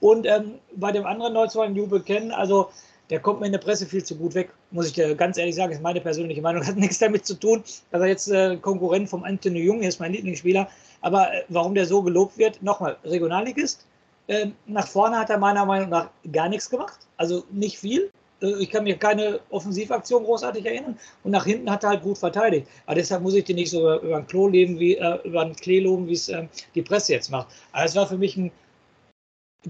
Und 0.00 0.26
ähm, 0.26 0.54
bei 0.76 0.92
dem 0.92 1.06
anderen 1.06 1.32
Neuzugang, 1.32 1.74
Jubel 1.74 2.00
kennen, 2.00 2.30
also 2.30 2.68
der 3.10 3.20
kommt 3.20 3.40
mir 3.40 3.46
in 3.46 3.52
der 3.52 3.58
Presse 3.58 3.86
viel 3.86 4.04
zu 4.04 4.16
gut 4.16 4.34
weg, 4.34 4.50
muss 4.70 4.86
ich 4.86 4.92
dir 4.92 5.14
ganz 5.14 5.38
ehrlich 5.38 5.54
sagen, 5.54 5.72
ist 5.72 5.82
meine 5.82 6.00
persönliche 6.00 6.42
Meinung, 6.42 6.64
hat 6.66 6.76
nichts 6.76 6.98
damit 6.98 7.26
zu 7.26 7.34
tun, 7.34 7.64
dass 7.90 8.00
er 8.00 8.06
jetzt 8.06 8.28
äh, 8.28 8.56
Konkurrent 8.58 9.08
vom 9.08 9.24
Anthony 9.24 9.60
Jung 9.60 9.82
ist, 9.82 9.98
mein 9.98 10.12
Lieblingsspieler. 10.12 10.68
Aber 11.00 11.32
äh, 11.32 11.42
warum 11.48 11.74
der 11.74 11.86
so 11.86 12.02
gelobt 12.02 12.38
wird, 12.38 12.62
nochmal, 12.62 12.96
Regionalligist, 13.04 13.86
ähm, 14.28 14.54
nach 14.66 14.86
vorne 14.86 15.18
hat 15.18 15.30
er 15.30 15.38
meiner 15.38 15.64
Meinung 15.64 15.88
nach 15.88 16.10
gar 16.30 16.48
nichts 16.48 16.68
gemacht, 16.68 16.98
also 17.16 17.44
nicht 17.50 17.78
viel. 17.78 18.10
Äh, 18.42 18.62
ich 18.62 18.70
kann 18.70 18.84
mir 18.84 18.96
keine 18.96 19.40
Offensivaktion 19.50 20.24
großartig 20.24 20.66
erinnern. 20.66 20.98
Und 21.24 21.32
nach 21.32 21.44
hinten 21.44 21.70
hat 21.70 21.82
er 21.82 21.90
halt 21.90 22.02
gut 22.02 22.18
verteidigt. 22.18 22.68
Aber 22.86 22.94
deshalb 22.94 23.22
muss 23.22 23.34
ich 23.34 23.44
den 23.44 23.56
nicht 23.56 23.70
so 23.70 23.80
über, 23.80 24.00
über 24.00 24.16
ein 24.18 24.26
Klo 24.26 24.48
leben, 24.48 24.78
wie 24.78 24.96
äh, 24.96 25.18
über 25.24 25.42
ein 25.42 25.56
Klee 25.56 25.80
loben, 25.80 26.06
wie 26.06 26.12
es 26.12 26.28
äh, 26.28 26.46
die 26.74 26.82
Presse 26.82 27.12
jetzt 27.12 27.30
macht. 27.30 27.48
Aber 27.72 27.84
es 27.84 27.96
war 27.96 28.06
für 28.06 28.18
mich 28.18 28.36
ein 28.36 28.52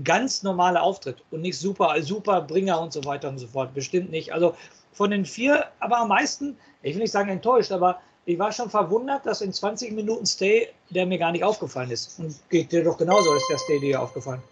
ganz 0.04 0.42
normaler 0.42 0.82
Auftritt 0.82 1.22
und 1.30 1.42
nicht 1.42 1.58
super, 1.58 1.94
super 2.02 2.42
Bringer 2.42 2.80
und 2.80 2.92
so 2.92 3.04
weiter 3.04 3.28
und 3.28 3.38
so 3.38 3.46
fort. 3.46 3.72
Bestimmt 3.74 4.10
nicht. 4.10 4.32
Also 4.32 4.54
von 4.92 5.10
den 5.10 5.24
vier, 5.24 5.66
aber 5.80 5.98
am 5.98 6.08
meisten, 6.08 6.56
ich 6.82 6.94
will 6.94 7.02
nicht 7.02 7.12
sagen 7.12 7.30
enttäuscht, 7.30 7.72
aber 7.72 8.00
ich 8.28 8.38
war 8.38 8.52
schon 8.52 8.68
verwundert, 8.68 9.24
dass 9.24 9.40
in 9.40 9.54
20 9.54 9.92
Minuten 9.92 10.26
Stay 10.26 10.68
der 10.90 11.06
mir 11.06 11.18
gar 11.18 11.32
nicht 11.32 11.44
aufgefallen 11.44 11.90
ist. 11.90 12.18
Und 12.18 12.36
geht 12.50 12.72
dir 12.72 12.84
doch 12.84 12.98
genauso, 12.98 13.34
ist 13.34 13.48
der 13.50 13.56
Stay 13.56 13.80
dir 13.80 14.02
aufgefallen. 14.02 14.42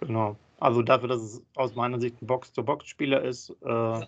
Genau. 0.00 0.36
Also 0.58 0.80
dafür, 0.80 1.08
dass 1.08 1.20
es 1.20 1.42
aus 1.54 1.74
meiner 1.74 2.00
Sicht 2.00 2.22
ein 2.22 2.26
Box-to-Box-Spieler 2.26 3.22
ist, 3.22 3.50
äh, 3.62 4.06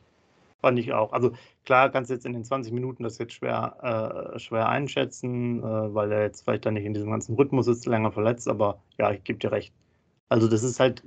fand 0.62 0.78
ich 0.78 0.94
auch. 0.94 1.12
Also 1.12 1.32
klar 1.66 1.90
kannst 1.90 2.08
du 2.08 2.14
jetzt 2.14 2.24
in 2.24 2.32
den 2.32 2.44
20 2.44 2.72
Minuten 2.72 3.02
das 3.02 3.18
jetzt 3.18 3.34
schwer, 3.34 4.32
äh, 4.34 4.38
schwer 4.38 4.66
einschätzen, 4.70 5.58
äh, 5.58 5.94
weil 5.94 6.10
er 6.10 6.22
jetzt 6.22 6.42
vielleicht 6.42 6.64
dann 6.64 6.74
nicht 6.74 6.86
in 6.86 6.94
diesem 6.94 7.10
ganzen 7.10 7.34
Rhythmus 7.34 7.66
ist, 7.66 7.84
länger 7.84 8.12
verletzt, 8.12 8.48
aber 8.48 8.80
ja, 8.98 9.12
ich 9.12 9.22
gebe 9.24 9.38
dir 9.38 9.52
recht. 9.52 9.74
Also 10.30 10.48
das 10.48 10.62
ist 10.62 10.80
halt, 10.80 11.02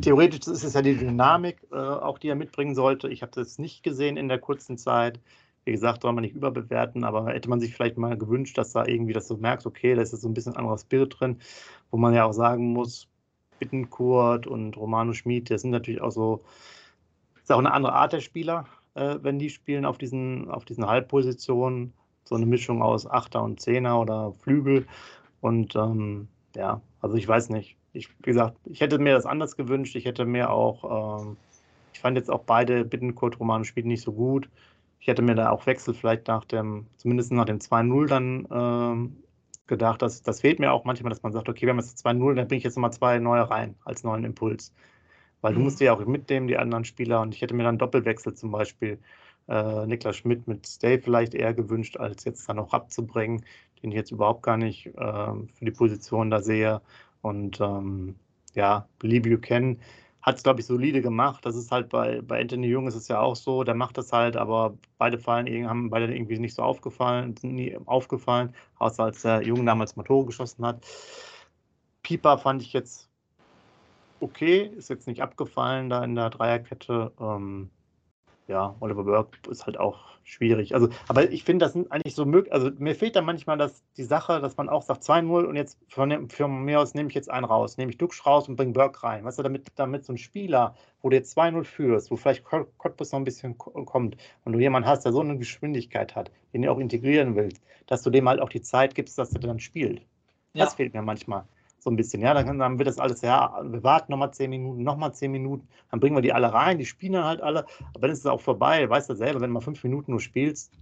theoretisch 0.00 0.46
ist 0.46 0.64
es 0.64 0.72
ja 0.72 0.80
die 0.80 0.96
Dynamik, 0.96 1.66
äh, 1.70 1.76
auch 1.76 2.18
die 2.18 2.28
er 2.28 2.34
mitbringen 2.34 2.74
sollte. 2.74 3.08
Ich 3.08 3.20
habe 3.20 3.32
das 3.34 3.58
nicht 3.58 3.82
gesehen 3.82 4.16
in 4.16 4.28
der 4.28 4.38
kurzen 4.38 4.78
Zeit. 4.78 5.20
Wie 5.64 5.72
gesagt, 5.72 6.02
soll 6.02 6.12
man 6.12 6.22
nicht 6.22 6.34
überbewerten, 6.34 7.04
aber 7.04 7.32
hätte 7.32 7.48
man 7.48 7.60
sich 7.60 7.74
vielleicht 7.74 7.98
mal 7.98 8.16
gewünscht, 8.16 8.56
dass 8.56 8.72
da 8.72 8.86
irgendwie, 8.86 9.12
dass 9.12 9.28
du 9.28 9.36
merkst, 9.36 9.66
okay, 9.66 9.94
da 9.94 10.02
ist 10.02 10.12
jetzt 10.12 10.22
so 10.22 10.28
ein 10.28 10.34
bisschen 10.34 10.56
anderer 10.56 10.78
Spirit 10.78 11.16
drin, 11.18 11.38
wo 11.90 11.96
man 11.98 12.14
ja 12.14 12.24
auch 12.24 12.32
sagen 12.32 12.72
muss, 12.72 13.08
Bittenkurt 13.58 14.46
und 14.46 14.76
Romano 14.76 15.12
Schmid, 15.12 15.50
das 15.50 15.62
sind 15.62 15.70
natürlich 15.70 16.00
auch 16.00 16.10
so, 16.10 16.42
ist 17.42 17.52
auch 17.52 17.58
eine 17.58 17.72
andere 17.72 17.92
Art 17.92 18.12
der 18.12 18.20
Spieler, 18.20 18.66
äh, 18.94 19.18
wenn 19.22 19.38
die 19.38 19.50
spielen 19.50 19.84
auf 19.84 19.98
diesen, 19.98 20.50
auf 20.50 20.64
diesen 20.64 20.86
Halbpositionen. 20.86 21.92
So 22.24 22.36
eine 22.36 22.46
Mischung 22.46 22.82
aus 22.82 23.06
Achter 23.06 23.42
und 23.42 23.60
Zehner 23.60 24.00
oder 24.00 24.32
Flügel. 24.32 24.86
Und 25.40 25.74
ähm, 25.74 26.28
ja, 26.54 26.80
also 27.00 27.16
ich 27.16 27.26
weiß 27.26 27.48
nicht. 27.48 27.76
Ich, 27.92 28.08
wie 28.20 28.30
gesagt, 28.30 28.56
ich 28.66 28.80
hätte 28.80 28.98
mir 28.98 29.14
das 29.14 29.26
anders 29.26 29.56
gewünscht. 29.56 29.96
Ich 29.96 30.04
hätte 30.04 30.24
mir 30.24 30.50
auch, 30.50 31.22
ähm, 31.24 31.36
ich 31.92 32.00
fand 32.00 32.16
jetzt 32.16 32.30
auch 32.30 32.44
beide 32.44 32.84
Bittenkurt 32.84 33.40
Romano 33.40 33.64
Schmid 33.64 33.86
nicht 33.86 34.02
so 34.02 34.12
gut. 34.12 34.48
Ich 35.00 35.06
hätte 35.06 35.22
mir 35.22 35.34
da 35.34 35.50
auch 35.50 35.66
Wechsel 35.66 35.94
vielleicht 35.94 36.28
nach 36.28 36.44
dem, 36.44 36.86
zumindest 36.96 37.32
nach 37.32 37.46
dem 37.46 37.58
2-0 37.58 38.06
dann 38.06 38.46
ähm, 38.50 39.16
gedacht, 39.66 40.02
dass 40.02 40.22
das 40.22 40.42
fehlt 40.42 40.58
mir 40.58 40.72
auch 40.72 40.84
manchmal, 40.84 41.10
dass 41.10 41.22
man 41.22 41.32
sagt, 41.32 41.48
okay, 41.48 41.62
wir 41.62 41.70
haben 41.70 41.78
jetzt 41.78 42.04
2-0, 42.06 42.34
dann 42.34 42.48
bringe 42.48 42.58
ich 42.58 42.64
jetzt 42.64 42.76
nochmal 42.76 42.92
zwei 42.92 43.18
neue 43.18 43.48
rein 43.48 43.76
als 43.84 44.04
neuen 44.04 44.24
Impuls. 44.24 44.74
Weil 45.40 45.52
mhm. 45.52 45.56
du 45.56 45.62
musst 45.62 45.80
ja 45.80 45.94
auch 45.94 46.04
mitnehmen, 46.04 46.48
die 46.48 46.58
anderen 46.58 46.84
Spieler. 46.84 47.22
Und 47.22 47.34
ich 47.34 47.40
hätte 47.40 47.54
mir 47.54 47.64
dann 47.64 47.78
Doppelwechsel 47.78 48.34
zum 48.34 48.50
Beispiel 48.50 48.98
äh, 49.48 49.86
Niklas 49.86 50.16
Schmidt 50.16 50.46
mit 50.46 50.66
Stay 50.66 50.98
vielleicht 50.98 51.34
eher 51.34 51.54
gewünscht, 51.54 51.96
als 51.96 52.24
jetzt 52.24 52.48
dann 52.48 52.58
auch 52.58 52.72
abzubringen, 52.72 53.44
den 53.82 53.90
ich 53.90 53.96
jetzt 53.96 54.12
überhaupt 54.12 54.42
gar 54.42 54.56
nicht 54.56 54.86
äh, 54.86 54.90
für 54.94 55.64
die 55.64 55.70
Position 55.70 56.30
da 56.30 56.42
sehe. 56.42 56.82
Und 57.22 57.60
ähm, 57.60 58.16
ja, 58.54 58.86
Lee 59.02 59.20
Buchanan 59.20 59.78
hat 60.22 60.36
es, 60.36 60.42
glaube 60.42 60.60
ich, 60.60 60.66
solide 60.66 61.00
gemacht. 61.00 61.44
Das 61.46 61.56
ist 61.56 61.70
halt 61.70 61.88
bei, 61.88 62.20
bei 62.20 62.40
Anthony 62.40 62.66
Jung 62.66 62.86
ist 62.86 62.94
es 62.94 63.08
ja 63.08 63.20
auch 63.20 63.36
so, 63.36 63.64
der 63.64 63.74
macht 63.74 63.96
das 63.98 64.12
halt, 64.12 64.36
aber 64.36 64.76
beide 64.98 65.18
fallen, 65.18 65.68
haben 65.68 65.90
beide 65.90 66.14
irgendwie 66.14 66.38
nicht 66.38 66.54
so 66.54 66.62
aufgefallen, 66.62 67.36
sind 67.36 67.54
nie 67.54 67.78
aufgefallen, 67.86 68.54
außer 68.78 69.04
als 69.04 69.22
der 69.22 69.42
Jung 69.42 69.64
damals 69.64 69.96
mal 69.96 70.04
geschossen 70.04 70.64
hat. 70.66 70.84
Pieper 72.02 72.38
fand 72.38 72.62
ich 72.62 72.72
jetzt 72.72 73.10
okay, 74.20 74.70
ist 74.76 74.90
jetzt 74.90 75.06
nicht 75.06 75.22
abgefallen 75.22 75.90
da 75.90 76.04
in 76.04 76.14
der 76.14 76.30
Dreierkette. 76.30 77.12
Ähm, 77.18 77.70
ja, 78.50 78.74
Oliver 78.80 79.04
Burke 79.04 79.38
ist 79.48 79.64
halt 79.64 79.78
auch 79.78 80.10
schwierig. 80.24 80.74
Also, 80.74 80.88
aber 81.06 81.30
ich 81.30 81.44
finde, 81.44 81.64
das 81.64 81.72
sind 81.72 81.90
eigentlich 81.92 82.16
so 82.16 82.26
möglich. 82.26 82.52
Also, 82.52 82.70
mir 82.78 82.96
fehlt 82.96 83.14
da 83.14 83.22
manchmal 83.22 83.56
das, 83.56 83.84
die 83.96 84.02
Sache, 84.02 84.40
dass 84.40 84.56
man 84.56 84.68
auch 84.68 84.82
sagt 84.82 85.04
2-0 85.04 85.44
und 85.44 85.54
jetzt 85.54 85.78
von, 85.88 86.28
von, 86.28 86.64
mir 86.64 86.80
aus 86.80 86.94
nehme 86.94 87.08
ich 87.08 87.14
jetzt 87.14 87.30
einen 87.30 87.44
raus, 87.44 87.76
nehme 87.76 87.92
ich 87.92 87.98
Duxch 87.98 88.26
raus 88.26 88.48
und 88.48 88.56
bringe 88.56 88.72
Burke 88.72 89.04
rein. 89.04 89.24
Weißt 89.24 89.38
du, 89.38 89.44
damit, 89.44 89.68
damit 89.76 90.04
so 90.04 90.12
ein 90.12 90.18
Spieler, 90.18 90.74
wo 91.00 91.08
du 91.10 91.16
jetzt 91.16 91.38
2-0 91.38 91.62
führst, 91.64 92.10
wo 92.10 92.16
vielleicht 92.16 92.44
Cottbus 92.44 93.12
noch 93.12 93.20
ein 93.20 93.24
bisschen 93.24 93.56
kommt 93.56 94.16
und 94.44 94.52
du 94.52 94.58
jemanden 94.58 94.88
hast, 94.88 95.04
der 95.04 95.12
so 95.12 95.20
eine 95.20 95.38
Geschwindigkeit 95.38 96.16
hat, 96.16 96.32
den 96.52 96.62
du 96.62 96.72
auch 96.72 96.78
integrieren 96.78 97.36
willst, 97.36 97.62
dass 97.86 98.02
du 98.02 98.10
dem 98.10 98.28
halt 98.28 98.40
auch 98.40 98.48
die 98.48 98.62
Zeit 98.62 98.96
gibst, 98.96 99.16
dass 99.16 99.32
er 99.32 99.40
dann 99.40 99.60
spielt. 99.60 100.02
Ja. 100.54 100.64
Das 100.64 100.74
fehlt 100.74 100.92
mir 100.92 101.02
manchmal 101.02 101.44
so 101.80 101.90
ein 101.90 101.96
bisschen. 101.96 102.22
Ja, 102.22 102.34
dann, 102.34 102.58
dann 102.58 102.78
wird 102.78 102.88
das 102.88 102.98
alles, 102.98 103.20
ja, 103.22 103.60
wir 103.62 103.82
warten 103.82 104.12
nochmal 104.12 104.32
zehn 104.32 104.50
Minuten, 104.50 104.82
nochmal 104.82 105.14
zehn 105.14 105.32
Minuten, 105.32 105.66
dann 105.90 106.00
bringen 106.00 106.16
wir 106.16 106.22
die 106.22 106.32
alle 106.32 106.52
rein, 106.52 106.78
die 106.78 106.86
spielen 106.86 107.14
dann 107.14 107.24
halt 107.24 107.40
alle, 107.40 107.66
aber 107.94 108.00
dann 108.00 108.10
ist 108.10 108.20
es 108.20 108.26
auch 108.26 108.40
vorbei, 108.40 108.88
weißt 108.88 109.10
du 109.10 109.14
selber, 109.14 109.40
wenn 109.40 109.50
du 109.50 109.54
mal 109.54 109.60
fünf 109.60 109.82
Minuten 109.82 110.12
nur 110.12 110.20
spielst, 110.20 110.72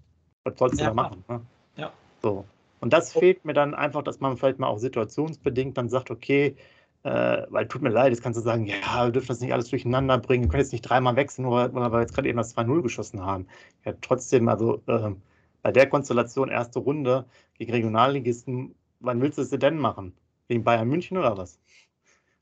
was 0.44 0.58
sollst 0.58 0.78
du 0.78 0.82
ja, 0.82 0.88
da 0.90 0.94
machen? 0.94 1.24
Ne? 1.28 1.40
Ja. 1.76 1.92
So. 2.22 2.44
Und 2.80 2.92
das 2.92 3.12
fehlt 3.12 3.44
mir 3.44 3.54
dann 3.54 3.74
einfach, 3.74 4.02
dass 4.02 4.20
man 4.20 4.36
vielleicht 4.36 4.58
mal 4.58 4.68
auch 4.68 4.78
situationsbedingt 4.78 5.76
dann 5.76 5.88
sagt, 5.88 6.10
okay, 6.10 6.56
äh, 7.02 7.42
weil 7.50 7.66
tut 7.68 7.82
mir 7.82 7.90
leid, 7.90 8.10
jetzt 8.10 8.22
kannst 8.22 8.38
du 8.38 8.42
sagen, 8.42 8.66
ja, 8.66 9.04
wir 9.04 9.12
dürfen 9.12 9.28
das 9.28 9.40
nicht 9.40 9.52
alles 9.52 9.70
durcheinander 9.70 10.18
bringen, 10.18 10.44
wir 10.44 10.50
können 10.50 10.62
jetzt 10.62 10.72
nicht 10.72 10.82
dreimal 10.82 11.16
wechseln, 11.16 11.44
nur 11.44 11.72
weil 11.74 11.92
wir 11.92 12.00
jetzt 12.00 12.14
gerade 12.14 12.28
eben 12.28 12.38
das 12.38 12.56
2-0 12.56 12.82
geschossen 12.82 13.24
haben. 13.24 13.46
Ja, 13.84 13.94
trotzdem, 14.00 14.48
also 14.48 14.82
äh, 14.86 15.10
bei 15.62 15.72
der 15.72 15.88
Konstellation 15.88 16.48
erste 16.48 16.78
Runde 16.78 17.24
gegen 17.56 17.72
Regionalligisten, 17.72 18.74
wann 19.00 19.20
willst 19.20 19.38
du 19.38 19.42
es 19.42 19.50
denn 19.50 19.78
machen? 19.78 20.12
Gegen 20.48 20.64
Bayern 20.64 20.88
München 20.88 21.16
oder 21.18 21.36
was? 21.36 21.58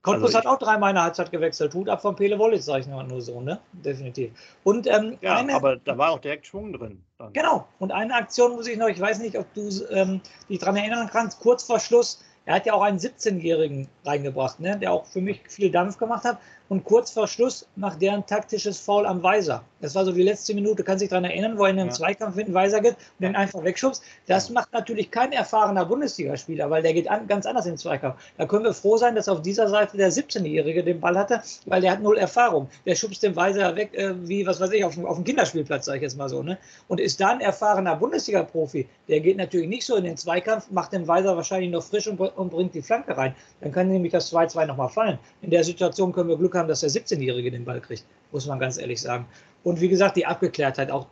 Cottbus 0.07 0.37
also 0.37 0.39
hat 0.39 0.47
auch 0.47 0.59
dreimal 0.59 0.91
in 0.91 0.95
der 0.95 1.03
Halbzeit 1.03 1.33
gewechselt. 1.33 1.75
Hut 1.75 1.89
ab 1.89 2.01
von 2.01 2.15
Pele 2.15 2.39
Wollitz, 2.39 2.67
sage 2.67 2.83
ich 2.83 2.87
nur 2.87 3.21
so, 3.21 3.41
ne? 3.41 3.59
Definitiv. 3.73 4.33
Und, 4.63 4.87
ähm, 4.87 5.19
ja, 5.21 5.39
eine, 5.39 5.55
aber 5.55 5.77
da 5.79 5.99
war 5.99 6.13
auch 6.13 6.21
direkt 6.21 6.47
Schwung 6.47 6.73
drin. 6.73 7.03
Dann. 7.19 7.33
Genau. 7.33 7.67
Und 7.81 7.91
eine 7.91 8.15
Aktion 8.15 8.53
muss 8.53 8.69
ich 8.69 8.79
noch, 8.79 8.87
ich 8.87 9.01
weiß 9.01 9.19
nicht, 9.19 9.37
ob 9.37 9.53
du 9.55 9.69
ähm, 9.91 10.21
dich 10.49 10.61
daran 10.61 10.77
erinnern 10.77 11.09
kannst, 11.11 11.41
kurz 11.41 11.65
vor 11.65 11.81
Schluss, 11.81 12.23
er 12.47 12.55
hat 12.55 12.67
ja 12.67 12.73
auch 12.73 12.83
einen 12.83 12.99
17-Jährigen 12.99 13.89
reingebracht, 14.05 14.61
ne? 14.61 14.79
der 14.79 14.93
auch 14.93 15.05
für 15.05 15.21
mich 15.21 15.41
viel 15.49 15.71
Dampf 15.71 15.99
gemacht 15.99 16.25
hat 16.25 16.39
und 16.69 16.85
kurz 16.85 17.11
vor 17.11 17.29
Schluss 17.29 17.67
macht 17.77 18.03
der 18.03 18.13
ein 18.13 18.27
taktisches 18.27 18.81
Foul 18.81 19.07
am 19.07 19.23
Weiser. 19.23 19.63
Das 19.81 19.95
war 19.95 20.05
so 20.05 20.13
die 20.13 20.23
letzte 20.23 20.55
Minute, 20.55 20.83
kann 20.83 20.99
sich 20.99 21.09
daran 21.09 21.25
erinnern, 21.25 21.59
wo 21.59 21.65
er 21.65 21.71
in 21.71 21.77
den 21.77 21.89
ja. 21.89 21.93
Zweikampf 21.93 22.35
mit 22.35 22.49
dem 22.49 22.55
Weiser 22.55 22.81
geht 22.81 22.95
und 22.95 23.23
den 23.23 23.37
einfach 23.37 23.63
wegschubst. 23.63 24.03
Das 24.27 24.51
macht 24.51 24.73
natürlich 24.73 25.11
kein 25.11 25.33
erfahrener 25.33 25.85
Bundesligaspieler, 25.85 26.69
weil 26.71 26.83
der 26.83 26.95
geht 26.95 27.09
an, 27.09 27.27
ganz 27.29 27.47
anders 27.47 27.67
in 27.67 27.73
den 27.73 27.79
Zweikampf. 27.79 28.17
Da 28.37 28.47
können 28.47 28.65
wir 28.65 28.75
froh 28.75 28.97
sein, 28.97 29.15
dass 29.15 29.29
auf 29.29 29.43
dieser 29.43 29.69
Seite 29.69 29.97
der 29.97 30.11
17-Jährige 30.11 30.83
den 30.83 30.99
Ball 30.99 31.17
hatte, 31.17 31.43
weil 31.67 31.81
der 31.83 31.93
hat 31.93 32.03
null 32.03 32.17
Erfahrung. 32.17 32.69
Der 32.85 32.95
schubst 32.95 33.23
den 33.23 33.37
Weiser 33.37 33.77
weg, 33.77 33.95
äh, 33.95 34.15
wie, 34.29 34.47
was 34.47 34.61
weiß 34.61 34.73
ich, 34.73 34.85
auf, 34.85 34.99
auf 35.05 35.17
dem 35.17 35.25
Kinderspielplatz, 35.25 35.85
sage 35.85 35.99
ich 35.99 36.03
jetzt 36.03 36.17
mal 36.17 36.29
so. 36.29 36.43
Ne? 36.43 36.59
Und 36.89 37.01
ist 37.01 37.21
da 37.21 37.29
ein 37.29 37.41
erfahrener 37.41 37.97
Bundesliga-Profi, 37.97 38.89
der 39.09 39.21
geht 39.21 39.37
natürlich 39.37 39.69
nicht 39.69 39.87
so 39.87 39.97
in 39.97 40.05
den 40.05 40.17
Zweikampf, 40.17 40.71
macht 40.71 40.93
den 40.93 41.07
Weiser 41.07 41.37
wahrscheinlich 41.37 41.71
noch 41.71 41.83
frisch 41.83 42.09
und, 42.09 42.19
und 42.37 42.51
bringt 42.51 42.75
die 42.75 42.83
Flanke 42.83 43.17
rein. 43.17 43.35
Dann 43.61 43.73
kann 43.73 43.89
nämlich 43.89 44.13
das 44.13 44.33
2-2 44.33 44.67
nochmal 44.67 44.89
fallen. 44.89 45.19
In 45.43 45.51
der 45.51 45.65
Situation 45.65 46.13
können 46.13 46.29
wir 46.29 46.37
Glück 46.37 46.55
haben, 46.55 46.69
dass 46.69 46.81
der 46.81 46.91
17-Jährige 46.91 47.51
den 47.51 47.65
Ball 47.65 47.81
kriegt, 47.81 48.05
muss 48.33 48.47
man 48.47 48.59
ganz 48.59 48.79
ehrlich 48.79 49.01
sagen. 49.01 49.27
Und 49.65 49.81
wie 49.81 49.89
gesagt, 49.89 50.17
die 50.17 50.27
Abgeklärtheit 50.27 50.91
auch. 50.91 51.07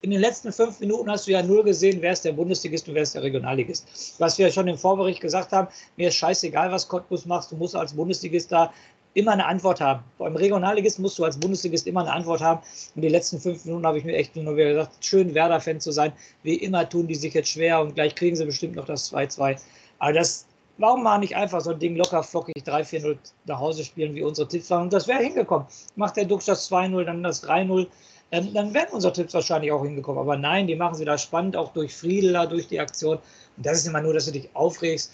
In 0.00 0.12
den 0.12 0.20
letzten 0.20 0.52
fünf 0.52 0.78
Minuten 0.78 1.10
hast 1.10 1.26
du 1.26 1.32
ja 1.32 1.42
null 1.42 1.64
gesehen, 1.64 2.00
wer 2.00 2.12
ist 2.12 2.24
der 2.24 2.32
Bundesligist 2.32 2.88
und 2.88 2.94
wer 2.94 3.02
ist 3.02 3.16
der 3.16 3.22
Regionalligist. 3.24 4.14
Was 4.18 4.38
wir 4.38 4.48
schon 4.52 4.68
im 4.68 4.78
Vorbericht 4.78 5.20
gesagt 5.20 5.50
haben, 5.50 5.66
mir 5.96 6.08
ist 6.08 6.14
scheißegal, 6.14 6.70
was 6.70 6.86
Cottbus 6.86 7.26
machst, 7.26 7.50
du 7.50 7.56
musst 7.56 7.74
als 7.74 7.94
Bundesligist 7.94 8.52
da 8.52 8.72
immer 9.14 9.32
eine 9.32 9.46
Antwort 9.46 9.80
haben. 9.80 10.04
Beim 10.18 10.36
Regionalligist 10.36 11.00
musst 11.00 11.18
du 11.18 11.24
als 11.24 11.38
Bundesligist 11.38 11.86
immer 11.86 12.02
eine 12.02 12.12
Antwort 12.12 12.40
haben. 12.40 12.60
Und 12.94 13.02
die 13.02 13.08
letzten 13.08 13.40
fünf 13.40 13.64
Minuten 13.64 13.86
habe 13.86 13.98
ich 13.98 14.04
mir 14.04 14.16
echt 14.16 14.36
nur 14.36 14.56
wieder 14.56 14.70
gesagt, 14.70 15.04
schön 15.04 15.34
Werder-Fan 15.34 15.80
zu 15.80 15.90
sein. 15.90 16.12
Wie 16.42 16.54
immer 16.54 16.88
tun 16.88 17.08
die 17.08 17.16
sich 17.16 17.34
jetzt 17.34 17.50
schwer 17.50 17.80
und 17.80 17.94
gleich 17.94 18.14
kriegen 18.14 18.36
sie 18.36 18.44
bestimmt 18.44 18.76
noch 18.76 18.86
das 18.86 19.12
2-2. 19.12 19.58
Aber 19.98 20.12
das, 20.12 20.46
Warum 20.78 21.02
mal 21.02 21.18
nicht 21.18 21.34
einfach 21.34 21.60
so 21.60 21.70
ein 21.70 21.78
Ding 21.78 21.96
locker 21.96 22.22
flockig 22.22 22.62
3-4-0 22.64 23.16
nach 23.46 23.58
Hause 23.58 23.84
spielen, 23.84 24.14
wie 24.14 24.22
unsere 24.22 24.46
Tipps 24.46 24.70
waren? 24.70 24.82
Und 24.82 24.92
das 24.92 25.08
wäre 25.08 25.22
hingekommen. 25.22 25.66
Macht 25.96 26.16
der 26.16 26.24
Dux 26.24 26.44
das 26.44 26.70
2-0, 26.70 27.04
dann 27.04 27.22
das 27.22 27.42
3-0. 27.44 27.86
Ähm, 28.30 28.54
dann 28.54 28.72
wären 28.72 28.92
unsere 28.92 29.12
Tipps 29.12 29.34
wahrscheinlich 29.34 29.72
auch 29.72 29.82
hingekommen. 29.82 30.20
Aber 30.20 30.36
nein, 30.36 30.66
die 30.68 30.76
machen 30.76 30.94
sie 30.94 31.04
da 31.04 31.18
spannend, 31.18 31.56
auch 31.56 31.72
durch 31.72 31.94
Friedler, 31.94 32.46
durch 32.46 32.68
die 32.68 32.78
Aktion. 32.78 33.18
Und 33.56 33.66
das 33.66 33.78
ist 33.78 33.88
immer 33.88 34.00
nur, 34.00 34.14
dass 34.14 34.26
du 34.26 34.32
dich 34.32 34.48
aufregst. 34.54 35.12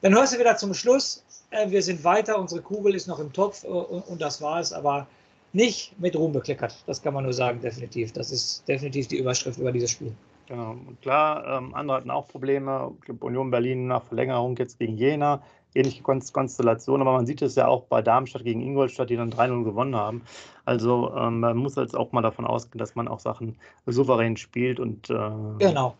Dann 0.00 0.14
hörst 0.14 0.34
du 0.34 0.38
wieder 0.38 0.56
zum 0.56 0.72
Schluss, 0.72 1.24
äh, 1.50 1.70
wir 1.70 1.82
sind 1.82 2.02
weiter, 2.02 2.38
unsere 2.38 2.62
Kugel 2.62 2.94
ist 2.94 3.06
noch 3.06 3.18
im 3.18 3.32
Topf 3.32 3.64
äh, 3.64 3.68
und, 3.68 4.06
und 4.08 4.20
das 4.20 4.40
war 4.40 4.60
es. 4.60 4.72
Aber 4.72 5.06
nicht 5.52 5.98
mit 5.98 6.16
Ruhm 6.16 6.32
bekleckert. 6.32 6.74
Das 6.86 7.02
kann 7.02 7.14
man 7.14 7.24
nur 7.24 7.32
sagen, 7.32 7.60
definitiv. 7.60 8.12
Das 8.12 8.30
ist 8.30 8.66
definitiv 8.68 9.08
die 9.08 9.18
Überschrift 9.18 9.58
über 9.58 9.72
dieses 9.72 9.90
Spiel. 9.90 10.14
Genau. 10.46 10.76
Klar, 11.02 11.58
ähm, 11.58 11.74
andere 11.74 11.96
hatten 11.96 12.10
auch 12.10 12.28
Probleme. 12.28 12.92
Union 13.20 13.50
Berlin 13.50 13.86
nach 13.88 14.04
Verlängerung 14.04 14.56
jetzt 14.56 14.78
gegen 14.78 14.96
Jena. 14.96 15.42
Ähnliche 15.74 16.02
Konstellation, 16.02 17.02
aber 17.02 17.12
man 17.12 17.26
sieht 17.26 17.42
es 17.42 17.54
ja 17.54 17.68
auch 17.68 17.82
bei 17.82 18.00
Darmstadt 18.00 18.44
gegen 18.44 18.62
Ingolstadt, 18.62 19.10
die 19.10 19.16
dann 19.16 19.30
3-0 19.30 19.64
gewonnen 19.64 19.94
haben. 19.94 20.22
Also 20.64 21.14
ähm, 21.14 21.40
man 21.40 21.56
muss 21.58 21.76
jetzt 21.76 21.94
auch 21.94 22.12
mal 22.12 22.22
davon 22.22 22.46
ausgehen, 22.46 22.78
dass 22.78 22.94
man 22.94 23.08
auch 23.08 23.20
Sachen 23.20 23.56
souverän 23.84 24.38
spielt 24.38 24.80
und 24.80 25.10
äh, 25.10 25.30
genau. 25.58 25.94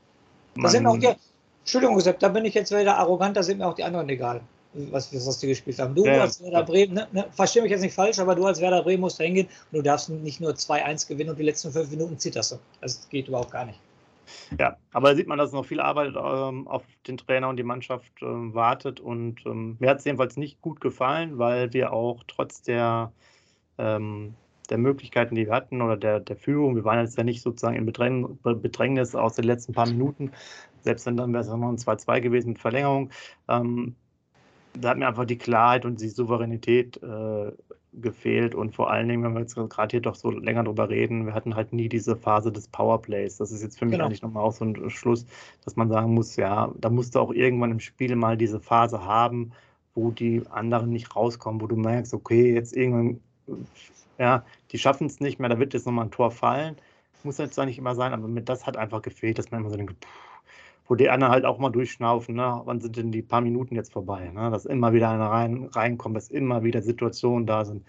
Da 0.57 0.69
sind 0.69 0.87
auch 0.87 0.97
die, 0.97 1.11
Entschuldigung, 1.61 2.01
Sepp, 2.01 2.21
da 2.21 2.29
bin 2.29 2.45
ich 2.45 2.55
jetzt 2.55 2.71
wieder 2.75 2.97
arrogant, 2.97 3.37
da 3.37 3.43
sind 3.43 3.59
mir 3.59 3.67
auch 3.67 3.75
die 3.75 3.85
anderen 3.85 4.09
egal, 4.09 4.41
was, 4.73 5.13
was 5.13 5.39
die 5.41 5.49
gespielt 5.49 5.79
haben. 5.79 5.95
Du 5.95 6.07
ja, 6.07 6.23
als 6.23 6.43
Werder 6.43 6.63
Bremen, 6.63 6.95
ne, 6.95 7.09
ne, 7.13 7.27
verstehe 7.33 7.61
mich 7.61 7.71
jetzt 7.71 7.83
nicht 7.83 7.95
falsch, 7.95 8.19
aber 8.19 8.35
du 8.35 8.47
als 8.47 8.61
Werder 8.61 8.83
Bremen 8.83 9.01
musst 9.03 9.21
da 9.21 9.25
hingehen 9.25 9.49
und 9.73 9.79
du 9.79 9.83
darfst 9.83 10.09
nicht 10.09 10.41
nur 10.41 10.53
2-1 10.53 11.09
gewinnen 11.09 11.31
und 11.31 11.39
die 11.39 11.43
letzten 11.43 11.71
fünf 11.71 11.91
Minuten 11.91 12.19
zitterst 12.19 12.53
du. 12.53 12.57
Das 12.81 13.07
geht 13.11 13.29
überhaupt 13.29 13.51
gar 13.51 13.67
nicht. 13.67 13.79
Ja, 14.59 14.77
aber 14.93 15.11
da 15.11 15.17
sieht 15.17 15.29
man, 15.29 15.39
dass 15.39 15.53
noch 15.53 15.65
viel 15.65 15.81
Arbeit 15.81 16.15
ähm, 16.17 16.67
auf 16.69 16.85
den 17.07 17.17
Trainer 17.17 17.49
und 17.49 17.57
die 17.57 17.63
Mannschaft 17.63 18.13
ähm, 18.23 18.55
wartet. 18.55 19.01
Und 19.01 19.45
ähm, 19.47 19.77
mir 19.79 19.91
hat 19.91 19.99
es 19.99 20.05
jedenfalls 20.05 20.37
nicht 20.37 20.61
gut 20.61 20.81
gefallen, 20.81 21.39
weil 21.39 21.73
wir 21.73 21.93
auch 21.93 22.25
trotz 22.27 22.63
der, 22.63 23.13
ähm, 23.79 24.35
der 24.71 24.79
Möglichkeiten, 24.79 25.35
die 25.35 25.47
wir 25.47 25.55
hatten 25.55 25.83
oder 25.83 25.97
der, 25.97 26.21
der 26.21 26.37
Führung. 26.37 26.77
Wir 26.77 26.85
waren 26.85 27.01
jetzt 27.01 27.17
ja 27.17 27.25
nicht 27.25 27.43
sozusagen 27.43 27.77
in 27.77 27.87
Bedräng, 27.87 28.39
Bedrängnis 28.43 29.15
aus 29.15 29.35
den 29.35 29.45
letzten 29.45 29.73
paar 29.73 29.87
Minuten. 29.87 30.33
Selbst 30.81 31.07
wenn 31.07 31.17
dann 31.17 31.33
wäre 31.33 31.43
es 31.43 31.49
noch 31.49 31.57
ein 31.57 31.77
2-2 31.77 32.21
gewesen 32.21 32.49
mit 32.51 32.59
Verlängerung. 32.59 33.11
Ähm, 33.49 33.97
da 34.75 34.91
hat 34.91 34.99
mir 34.99 35.09
einfach 35.09 35.25
die 35.25 35.39
Klarheit 35.39 35.85
und 35.85 36.01
die 36.01 36.09
Souveränität 36.09 37.03
äh, 37.03 37.53
gefehlt 38.01 38.55
und 38.55 38.75
vor 38.75 38.91
allen 38.91 39.09
Dingen, 39.09 39.23
wenn 39.23 39.35
wir 39.35 39.41
jetzt 39.41 39.55
gerade 39.55 39.91
hier 39.91 40.01
doch 40.01 40.15
so 40.15 40.31
länger 40.31 40.65
drüber 40.65 40.89
reden, 40.89 41.27
wir 41.27 41.35
hatten 41.35 41.55
halt 41.55 41.73
nie 41.73 41.89
diese 41.89 42.17
Phase 42.17 42.53
des 42.53 42.69
Powerplays. 42.69 43.39
Das 43.39 43.51
ist 43.51 43.63
jetzt 43.63 43.79
für 43.79 43.87
mich 43.87 43.93
genau. 43.93 44.07
eigentlich 44.07 44.23
nochmal 44.23 44.45
auch 44.45 44.53
so 44.53 44.65
ein 44.65 44.91
Schluss, 44.91 45.27
dass 45.65 45.77
man 45.77 45.89
sagen 45.89 46.15
muss, 46.15 46.37
ja, 46.37 46.73
da 46.79 46.91
musst 46.91 47.15
du 47.15 47.21
auch 47.21 47.33
irgendwann 47.33 47.71
im 47.71 47.81
Spiel 47.81 48.15
mal 48.17 48.37
diese 48.37 48.61
Phase 48.61 49.05
haben, 49.05 49.53
wo 49.95 50.11
die 50.11 50.43
anderen 50.51 50.91
nicht 50.91 51.17
rauskommen, 51.17 51.61
wo 51.61 51.67
du 51.67 51.77
merkst, 51.77 52.13
okay, 52.15 52.55
jetzt 52.55 52.77
irgendwann, 52.77 53.21
ja, 54.19 54.45
die 54.73 54.79
schaffen 54.79 55.07
es 55.07 55.21
nicht 55.21 55.39
mehr, 55.39 55.49
da 55.49 55.59
wird 55.59 55.75
jetzt 55.75 55.87
nochmal 55.87 56.07
ein 56.07 56.11
Tor 56.11 56.31
fallen. 56.31 56.77
Muss 57.23 57.39
jetzt 57.39 57.55
zwar 57.55 57.67
nicht 57.67 57.79
immer 57.79 57.97
sein, 57.97 58.13
aber 58.13 58.29
mit 58.29 58.49
das 58.49 58.67
hat 58.67 58.77
einfach 58.77 59.03
gefehlt, 59.03 59.39
dass 59.39 59.51
man 59.51 59.61
immer 59.61 59.71
so 59.71 59.77
denkt, 59.77 60.05
pff, 60.05 60.36
wo 60.89 60.95
die 60.95 61.11
anderen 61.11 61.33
halt 61.33 61.45
auch 61.45 61.59
mal 61.59 61.71
durchschnaufen, 61.71 62.35
ne? 62.35 62.63
wann 62.65 62.81
sind 62.81 62.97
denn 62.97 63.13
die 63.13 63.23
paar 63.23 63.41
Minuten 63.41 63.75
jetzt 63.75 63.93
vorbei, 63.93 64.31
ne? 64.33 64.51
dass 64.51 64.67
immer 64.67 64.93
wieder 64.93 65.11
einer 65.11 65.27
rein, 65.27 65.69
reinkommt, 65.73 66.17
dass 66.17 66.29
immer 66.29 66.63
wieder 66.63 66.83
Situationen 66.83 67.47
da 67.47 67.65
sind. 67.65 67.85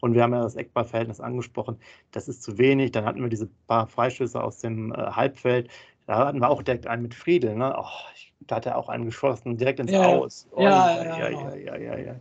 Und 0.00 0.14
wir 0.14 0.22
haben 0.22 0.32
ja 0.32 0.42
das 0.42 0.56
Eckballverhältnis 0.56 1.20
angesprochen, 1.20 1.78
das 2.10 2.28
ist 2.28 2.42
zu 2.42 2.58
wenig. 2.58 2.92
Dann 2.92 3.04
hatten 3.04 3.20
wir 3.20 3.28
diese 3.28 3.48
paar 3.66 3.86
Freischüsse 3.86 4.42
aus 4.42 4.58
dem 4.58 4.92
äh, 4.92 4.96
Halbfeld. 4.96 5.68
Da 6.06 6.26
hatten 6.26 6.40
wir 6.40 6.48
auch 6.48 6.62
direkt 6.62 6.86
einen 6.86 7.02
mit 7.02 7.14
Friedel. 7.14 7.54
Ne? 7.54 7.74
Oh, 7.78 7.84
da 8.40 8.56
hat 8.56 8.66
er 8.66 8.78
auch 8.78 8.88
einen 8.88 9.04
geschossen, 9.04 9.56
direkt 9.56 9.80
ins 9.80 9.92
ja, 9.92 10.06
Aus. 10.06 10.48
Oh, 10.52 10.62
ja, 10.62 11.04
ja, 11.04 11.28
ja, 11.30 11.54
ja, 11.54 11.76
ja, 11.76 11.98
ja, 11.98 12.14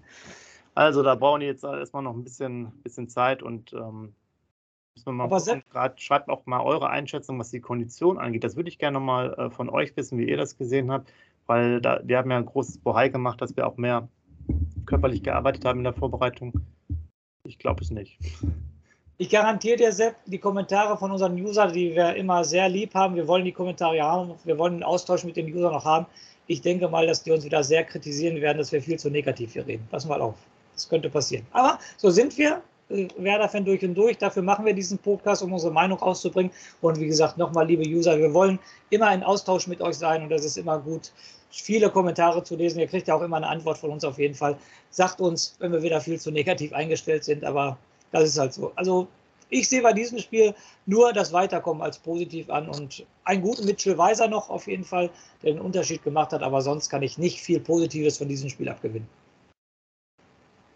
Also 0.75 1.01
da 1.03 1.15
brauchen 1.15 1.39
die 1.39 1.47
jetzt 1.47 1.63
erstmal 1.63 2.03
noch 2.03 2.13
ein 2.13 2.23
bisschen, 2.23 2.71
bisschen 2.83 3.07
Zeit 3.07 3.41
und 3.41 3.73
ähm, 3.73 4.13
aber 5.07 5.41
grad, 5.69 6.01
schreibt 6.01 6.29
auch 6.29 6.45
mal 6.45 6.61
eure 6.61 6.89
Einschätzung, 6.89 7.39
was 7.39 7.51
die 7.51 7.59
Kondition 7.59 8.17
angeht. 8.17 8.43
Das 8.43 8.55
würde 8.55 8.69
ich 8.69 8.77
gerne 8.77 8.99
mal 8.99 9.33
äh, 9.33 9.49
von 9.49 9.69
euch 9.69 9.95
wissen, 9.95 10.17
wie 10.17 10.29
ihr 10.29 10.37
das 10.37 10.57
gesehen 10.57 10.91
habt, 10.91 11.11
weil 11.45 11.81
da, 11.81 11.99
wir 12.03 12.17
haben 12.17 12.31
ja 12.31 12.37
ein 12.37 12.45
großes 12.45 12.79
Bohai 12.79 13.09
gemacht, 13.09 13.41
dass 13.41 13.55
wir 13.55 13.67
auch 13.67 13.77
mehr 13.77 14.07
körperlich 14.85 15.23
gearbeitet 15.23 15.65
haben 15.65 15.79
in 15.79 15.83
der 15.83 15.93
Vorbereitung. 15.93 16.53
Ich 17.43 17.59
glaube 17.59 17.83
es 17.83 17.91
nicht. 17.91 18.19
Ich 19.17 19.29
garantiere 19.29 19.75
dir, 19.75 19.91
Sepp, 19.91 20.15
die 20.27 20.37
Kommentare 20.37 20.97
von 20.97 21.11
unseren 21.11 21.33
Usern, 21.41 21.73
die 21.73 21.93
wir 21.93 22.15
immer 22.15 22.45
sehr 22.45 22.69
lieb 22.69 22.93
haben, 22.93 23.15
wir 23.15 23.27
wollen 23.27 23.43
die 23.43 23.51
Kommentare 23.51 24.01
haben, 24.01 24.35
wir 24.45 24.57
wollen 24.57 24.75
den 24.75 24.83
Austausch 24.83 25.25
mit 25.25 25.35
den 25.35 25.53
Usern 25.53 25.73
noch 25.73 25.83
haben. 25.83 26.05
Ich 26.47 26.61
denke 26.61 26.87
mal, 26.87 27.05
dass 27.05 27.23
die 27.23 27.31
uns 27.31 27.43
wieder 27.43 27.63
sehr 27.63 27.83
kritisieren 27.83 28.39
werden, 28.39 28.57
dass 28.57 28.71
wir 28.71 28.81
viel 28.81 28.97
zu 28.97 29.09
negativ 29.09 29.53
hier 29.53 29.67
reden. 29.67 29.85
Pass 29.91 30.05
mal 30.05 30.21
auf. 30.21 30.35
Das 30.73 30.87
könnte 30.87 31.09
passieren. 31.09 31.45
Aber 31.51 31.79
so 31.97 32.09
sind 32.09 32.37
wir. 32.37 32.61
Werder-Fan 32.89 33.65
durch 33.65 33.83
und 33.83 33.95
durch. 33.95 34.17
Dafür 34.17 34.43
machen 34.43 34.65
wir 34.65 34.73
diesen 34.73 34.97
Podcast, 34.97 35.43
um 35.43 35.53
unsere 35.53 35.71
Meinung 35.71 35.99
auszubringen. 36.01 36.51
Und 36.81 36.99
wie 36.99 37.07
gesagt, 37.07 37.37
nochmal, 37.37 37.67
liebe 37.67 37.83
User, 37.83 38.17
wir 38.17 38.33
wollen 38.33 38.59
immer 38.89 39.13
in 39.13 39.23
Austausch 39.23 39.67
mit 39.67 39.81
euch 39.81 39.95
sein 39.95 40.23
und 40.23 40.29
das 40.29 40.43
ist 40.43 40.57
immer 40.57 40.79
gut, 40.79 41.11
viele 41.51 41.89
Kommentare 41.89 42.43
zu 42.43 42.55
lesen. 42.55 42.79
Ihr 42.79 42.87
kriegt 42.87 43.07
ja 43.07 43.15
auch 43.15 43.21
immer 43.21 43.37
eine 43.37 43.47
Antwort 43.47 43.77
von 43.77 43.91
uns 43.91 44.03
auf 44.03 44.17
jeden 44.17 44.35
Fall. 44.35 44.57
Sagt 44.89 45.21
uns, 45.21 45.55
wenn 45.59 45.71
wir 45.71 45.83
wieder 45.83 46.01
viel 46.01 46.19
zu 46.19 46.31
negativ 46.31 46.73
eingestellt 46.73 47.23
sind, 47.23 47.43
aber 47.43 47.77
das 48.11 48.23
ist 48.23 48.37
halt 48.39 48.53
so. 48.53 48.71
Also 48.75 49.07
ich 49.49 49.67
sehe 49.67 49.81
bei 49.81 49.93
diesem 49.93 50.19
Spiel 50.19 50.53
nur 50.85 51.11
das 51.11 51.33
Weiterkommen 51.33 51.81
als 51.81 51.97
positiv 51.97 52.49
an 52.49 52.69
und 52.69 53.05
einen 53.23 53.41
guten 53.41 53.65
Mitchell 53.65 53.97
Weiser 53.97 54.27
noch 54.27 54.49
auf 54.49 54.67
jeden 54.67 54.83
Fall, 54.83 55.09
der 55.43 55.53
den 55.53 55.61
Unterschied 55.61 56.03
gemacht 56.03 56.33
hat, 56.33 56.43
aber 56.43 56.61
sonst 56.61 56.89
kann 56.89 57.01
ich 57.01 57.17
nicht 57.17 57.41
viel 57.41 57.59
Positives 57.59 58.17
von 58.17 58.27
diesem 58.27 58.49
Spiel 58.49 58.69
abgewinnen. 58.69 59.07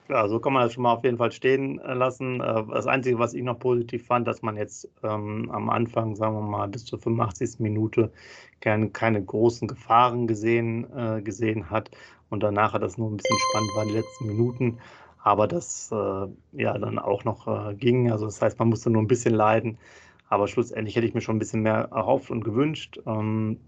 Ja, 0.10 0.28
so 0.28 0.39
kann 0.39 0.52
man 0.52 0.63
das 0.63 0.74
schon 0.74 0.84
mal 0.84 0.94
auf 0.94 1.04
jeden 1.06 1.18
Fall 1.18 1.32
stehen 1.32 1.80
äh, 1.80 1.94
lassen. 1.94 2.42
Äh, 2.42 2.63
das 2.72 2.88
Einzige, 2.88 3.20
was 3.20 3.34
ich 3.34 3.44
noch 3.44 3.58
positiv 3.60 4.06
fand, 4.06 4.28
dass 4.28 4.42
man 4.42 4.58
jetzt 4.58 4.89
ähm, 5.02 5.50
am 5.50 5.70
Anfang, 5.70 6.16
sagen 6.16 6.36
wir 6.36 6.42
mal, 6.42 6.68
bis 6.68 6.84
zur 6.86 7.00
85. 7.00 7.60
Minute 7.60 8.12
keine, 8.60 8.89
keine 8.89 9.24
großen 9.24 9.68
Gefahren 9.68 10.28
gesehen, 10.28 10.86
äh, 10.96 11.22
gesehen 11.22 11.70
hat 11.70 11.89
und 12.30 12.44
danach 12.44 12.74
hat 12.74 12.82
das 12.82 12.98
nur 12.98 13.10
ein 13.12 13.18
bisschen 13.18 13.38
spannend 13.50 13.70
war, 13.76 13.86
die 13.86 13.94
letzten 13.94 14.28
Minuten. 14.28 14.80
Aber 15.24 15.48
das 15.48 15.89
äh, 15.94 16.28
ja 16.52 16.78
dann 16.78 17.00
auch 17.00 17.24
noch 17.24 17.48
äh, 17.48 17.74
ging. 17.76 18.12
Also 18.12 18.26
das 18.26 18.42
heißt, 18.42 18.60
man 18.60 18.70
musste 18.70 18.89
nur 18.89 19.02
ein 19.02 19.08
bisschen 19.08 19.34
leiden. 19.34 19.78
Aber 20.28 20.48
schlussendlich 20.48 20.96
hätte 20.96 21.08
ich 21.08 21.13
mir 21.13 21.22
schon 21.22 21.38
ein 21.38 21.39
bisschen 21.39 21.62
mehr 21.62 21.89
erhofft 21.92 22.30
und 22.30 22.44
gewünscht, 22.44 23.00
ähm, 23.06 23.60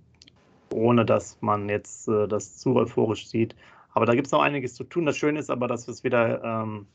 ohne 0.73 1.05
dass 1.05 1.37
man 1.41 1.69
jetzt 1.69 2.09
äh, 2.09 2.27
das 2.27 2.57
zu 2.57 2.75
euphorisch 2.75 3.27
sieht. 3.29 3.55
Aber 3.95 4.05
da 4.05 4.13
gibt 4.13 4.27
es 4.27 4.31
noch 4.33 4.41
einiges 4.41 4.75
zu 4.75 4.83
tun. 4.83 5.05
Das 5.05 5.17
Schöne 5.17 5.39
ist 5.39 5.49
aber, 5.49 5.67
dass 5.67 5.87
es 5.87 6.03
wieder 6.03 6.43
ähm, 6.43 6.85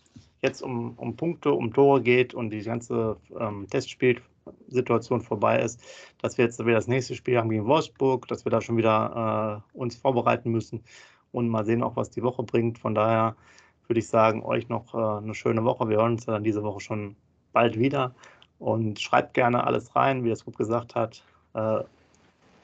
jetzt 0.42 0.62
um, 0.62 0.92
um 0.98 1.16
Punkte, 1.16 1.50
um 1.52 1.72
Tore 1.72 2.02
geht 2.02 2.34
und 2.34 2.50
die 2.50 2.62
ganze 2.62 3.16
ähm, 3.38 3.66
Testspielsituation 3.70 5.22
vorbei 5.22 5.60
ist, 5.60 5.82
dass 6.20 6.36
wir 6.36 6.44
jetzt 6.44 6.60
wieder 6.60 6.74
das 6.74 6.88
nächste 6.88 7.14
Spiel 7.14 7.38
haben 7.38 7.48
gegen 7.48 7.66
Wolfsburg, 7.66 8.28
dass 8.28 8.44
wir 8.44 8.50
da 8.50 8.60
schon 8.60 8.76
wieder 8.76 9.62
äh, 9.74 9.78
uns 9.78 9.96
vorbereiten 9.96 10.50
müssen 10.50 10.84
und 11.32 11.48
mal 11.48 11.64
sehen 11.64 11.82
auch, 11.82 11.96
was 11.96 12.10
die 12.10 12.22
Woche 12.22 12.42
bringt. 12.42 12.78
Von 12.78 12.94
daher 12.94 13.34
würde 13.86 14.00
ich 14.00 14.08
sagen, 14.08 14.42
euch 14.42 14.68
noch 14.68 14.94
äh, 14.94 15.22
eine 15.22 15.34
schöne 15.34 15.64
Woche. 15.64 15.88
Wir 15.88 15.96
hören 15.96 16.12
uns 16.12 16.26
dann 16.26 16.44
diese 16.44 16.62
Woche 16.62 16.80
schon 16.80 17.16
bald 17.54 17.78
wieder 17.78 18.14
und 18.58 19.00
schreibt 19.00 19.32
gerne 19.32 19.64
alles 19.64 19.96
rein, 19.96 20.22
wie 20.22 20.30
es 20.30 20.44
gut 20.44 20.58
gesagt 20.58 20.94
hat. 20.94 21.24
Äh, 21.54 21.80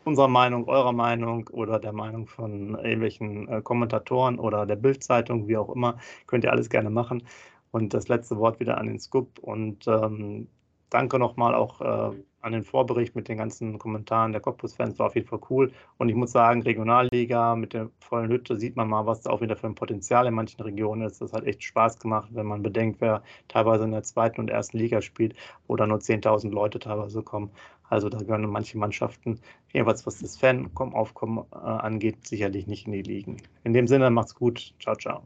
unserer 0.06 0.28
Meinung, 0.28 0.68
eurer 0.68 0.92
Meinung 0.92 1.48
oder 1.48 1.78
der 1.78 1.92
Meinung 1.92 2.26
von 2.26 2.76
irgendwelchen 2.76 3.48
äh, 3.48 3.62
Kommentatoren 3.62 4.38
oder 4.38 4.64
der 4.64 4.76
Bildzeitung, 4.76 5.48
wie 5.48 5.56
auch 5.56 5.74
immer, 5.74 5.98
könnt 6.26 6.44
ihr 6.44 6.52
alles 6.52 6.70
gerne 6.70 6.90
machen. 6.90 7.24
Und 7.72 7.92
das 7.92 8.08
letzte 8.08 8.38
Wort 8.38 8.60
wieder 8.60 8.78
an 8.78 8.86
den 8.86 9.00
Scoop. 9.00 9.38
Und 9.40 9.86
ähm, 9.88 10.48
danke 10.90 11.18
nochmal 11.18 11.54
auch 11.54 11.80
äh, 11.80 12.16
an 12.40 12.52
den 12.52 12.62
Vorbericht 12.62 13.16
mit 13.16 13.26
den 13.28 13.38
ganzen 13.38 13.76
Kommentaren 13.78 14.30
der 14.30 14.40
Cottbus-Fans. 14.40 14.98
War 15.00 15.08
auf 15.08 15.16
jeden 15.16 15.26
Fall 15.26 15.40
cool. 15.50 15.72
Und 15.98 16.08
ich 16.08 16.14
muss 16.14 16.30
sagen, 16.30 16.62
Regionalliga 16.62 17.56
mit 17.56 17.72
der 17.72 17.90
vollen 17.98 18.30
Hütte 18.30 18.56
sieht 18.56 18.76
man 18.76 18.88
mal, 18.88 19.04
was 19.04 19.22
da 19.22 19.30
auch 19.30 19.40
wieder 19.40 19.56
für 19.56 19.66
ein 19.66 19.74
Potenzial 19.74 20.26
in 20.26 20.34
manchen 20.34 20.62
Regionen 20.62 21.02
ist. 21.02 21.20
Das 21.20 21.32
hat 21.32 21.44
echt 21.44 21.64
Spaß 21.64 21.98
gemacht, 21.98 22.28
wenn 22.32 22.46
man 22.46 22.62
bedenkt, 22.62 23.00
wer 23.00 23.24
teilweise 23.48 23.84
in 23.84 23.90
der 23.90 24.04
zweiten 24.04 24.40
und 24.40 24.48
ersten 24.48 24.78
Liga 24.78 25.02
spielt, 25.02 25.34
wo 25.66 25.74
da 25.74 25.88
nur 25.88 25.98
10.000 25.98 26.50
Leute 26.50 26.78
teilweise 26.78 27.22
kommen. 27.22 27.50
Also 27.88 28.08
da 28.08 28.18
gehören 28.18 28.46
manche 28.46 28.78
Mannschaften, 28.78 29.40
jedenfalls 29.72 30.06
was 30.06 30.18
das 30.18 30.36
Fan-Aufkommen 30.36 31.44
äh, 31.52 31.56
angeht, 31.56 32.26
sicherlich 32.26 32.66
nicht 32.66 32.86
in 32.86 32.92
die 32.92 33.02
Ligen. 33.02 33.36
In 33.64 33.72
dem 33.72 33.86
Sinne, 33.86 34.10
macht's 34.10 34.34
gut. 34.34 34.74
Ciao, 34.80 34.96
ciao. 34.96 35.22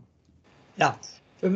Ja, 0.77 0.97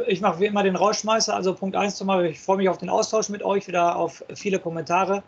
ich 0.07 0.21
mache 0.21 0.41
wie 0.41 0.47
immer 0.47 0.63
den 0.63 0.77
Rauschmeißer. 0.77 1.35
Also 1.35 1.55
Punkt 1.55 1.77
1 1.77 1.97
zumal, 1.97 2.25
ich 2.27 2.41
freue 2.41 2.57
mich 2.57 2.69
auf 2.69 2.79
den 2.79 2.89
Austausch 2.89 3.29
mit 3.29 3.43
euch, 3.43 3.69
wieder 3.69 3.97
auf 3.97 4.25
viele 4.35 4.59
Kommentare. 4.59 5.23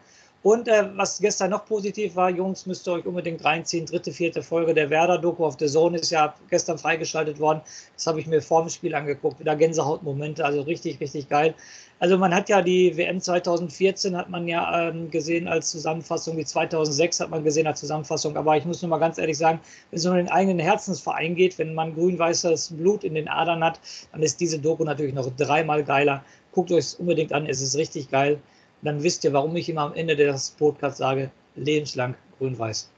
Und 0.46 0.68
äh, 0.68 0.84
was 0.94 1.18
gestern 1.18 1.50
noch 1.50 1.64
positiv 1.64 2.14
war, 2.14 2.30
Jungs, 2.30 2.66
müsst 2.66 2.86
ihr 2.86 2.92
euch 2.92 3.04
unbedingt 3.04 3.44
reinziehen. 3.44 3.84
Dritte, 3.84 4.12
vierte 4.12 4.44
Folge 4.44 4.74
der 4.74 4.90
Werder-Doku 4.90 5.44
auf 5.44 5.56
The 5.58 5.66
Zone 5.66 5.98
ist 5.98 6.10
ja 6.10 6.36
gestern 6.50 6.78
freigeschaltet 6.78 7.40
worden. 7.40 7.62
Das 7.96 8.06
habe 8.06 8.20
ich 8.20 8.28
mir 8.28 8.40
vor 8.40 8.60
dem 8.62 8.68
Spiel 8.68 8.94
angeguckt. 8.94 9.40
Wieder 9.40 9.56
Gänsehautmomente, 9.56 10.44
also 10.44 10.60
richtig, 10.60 11.00
richtig 11.00 11.28
geil. 11.28 11.52
Also 11.98 12.16
man 12.16 12.32
hat 12.32 12.48
ja 12.48 12.62
die 12.62 12.96
WM 12.96 13.20
2014 13.20 14.16
hat 14.16 14.30
man 14.30 14.46
ja 14.46 14.88
ähm, 14.90 15.10
gesehen 15.10 15.48
als 15.48 15.68
Zusammenfassung, 15.72 16.36
die 16.36 16.44
2006 16.44 17.18
hat 17.18 17.30
man 17.30 17.42
gesehen 17.42 17.66
als 17.66 17.80
Zusammenfassung. 17.80 18.36
Aber 18.36 18.56
ich 18.56 18.64
muss 18.64 18.80
nur 18.82 18.90
mal 18.90 18.98
ganz 18.98 19.18
ehrlich 19.18 19.38
sagen, 19.38 19.58
wenn 19.90 19.98
es 19.98 20.06
um 20.06 20.14
den 20.14 20.30
eigenen 20.30 20.60
Herzensverein 20.60 21.34
geht, 21.34 21.58
wenn 21.58 21.74
man 21.74 21.92
grün-weißes 21.92 22.74
Blut 22.76 23.02
in 23.02 23.16
den 23.16 23.26
Adern 23.26 23.64
hat, 23.64 23.80
dann 24.12 24.22
ist 24.22 24.40
diese 24.40 24.60
Doku 24.60 24.84
natürlich 24.84 25.12
noch 25.12 25.28
dreimal 25.36 25.82
geiler. 25.82 26.24
Guckt 26.52 26.70
euch 26.70 26.78
es 26.78 26.94
unbedingt 26.94 27.32
an, 27.32 27.46
es 27.46 27.60
ist 27.60 27.76
richtig 27.76 28.12
geil 28.12 28.38
dann 28.82 29.02
wisst 29.02 29.24
ihr, 29.24 29.32
warum 29.32 29.56
ich 29.56 29.68
immer 29.68 29.82
am 29.82 29.94
Ende 29.94 30.16
des 30.16 30.50
Podcasts 30.50 30.98
sage, 30.98 31.30
lebenslang 31.54 32.14
grün-weiß. 32.38 32.90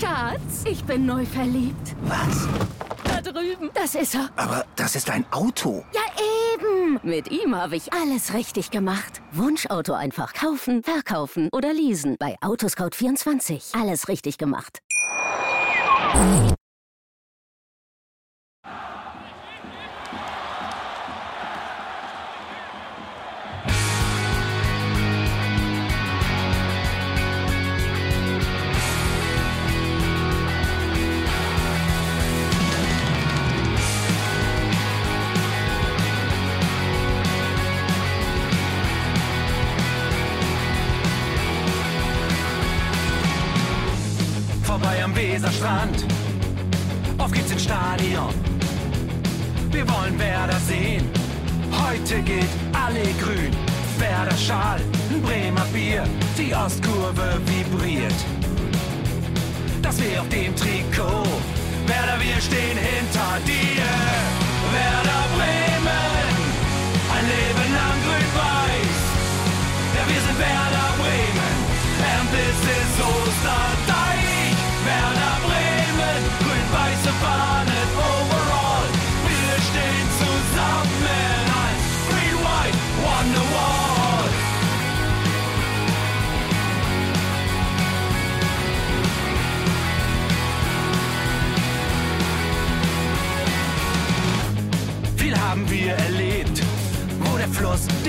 Schatz, 0.00 0.64
ich 0.70 0.84
bin 0.84 1.06
neu 1.06 1.24
verliebt. 1.24 1.96
Was? 2.02 2.48
Da 3.04 3.20
drüben. 3.20 3.70
Das 3.74 3.94
ist 3.94 4.14
er. 4.14 4.30
Aber 4.36 4.64
das 4.76 4.96
ist 4.96 5.10
ein 5.10 5.24
Auto. 5.30 5.84
Ja, 5.92 6.00
eben. 6.54 7.00
Mit 7.02 7.30
ihm 7.30 7.54
habe 7.56 7.76
ich 7.76 7.92
alles 7.92 8.34
richtig 8.34 8.70
gemacht. 8.70 9.22
Wunschauto 9.32 9.92
einfach 9.92 10.34
kaufen, 10.34 10.82
verkaufen 10.82 11.48
oder 11.52 11.72
leasen. 11.72 12.16
Bei 12.18 12.36
Autoscout24. 12.42 13.80
Alles 13.80 14.08
richtig 14.08 14.38
gemacht. 14.38 14.80
Weserstrand. 45.44 46.06
Auf 47.18 47.30
geht's 47.30 47.50
ins 47.50 47.64
Stadion. 47.64 48.32
Wir 49.70 49.86
wollen 49.90 50.18
Werder 50.18 50.58
sehen. 50.66 51.06
Heute 51.70 52.22
geht 52.22 52.48
alle 52.72 53.02
grün. 53.20 53.50
Werder 53.98 54.36
Schal, 54.36 54.80
ein 55.10 55.20
Bremer 55.20 55.66
Bier, 55.72 56.04
die 56.38 56.54
Ostkurve 56.54 57.38
vibriert. 57.44 58.14
Das 59.82 60.00
wir 60.00 60.22
auf 60.22 60.28
dem 60.30 60.56
Trikot. 60.56 61.28
Werder, 61.86 62.18
wir 62.20 62.40
stehen 62.40 62.78
hinter 62.78 63.38
dir. 63.44 63.84
Werder 64.72 65.03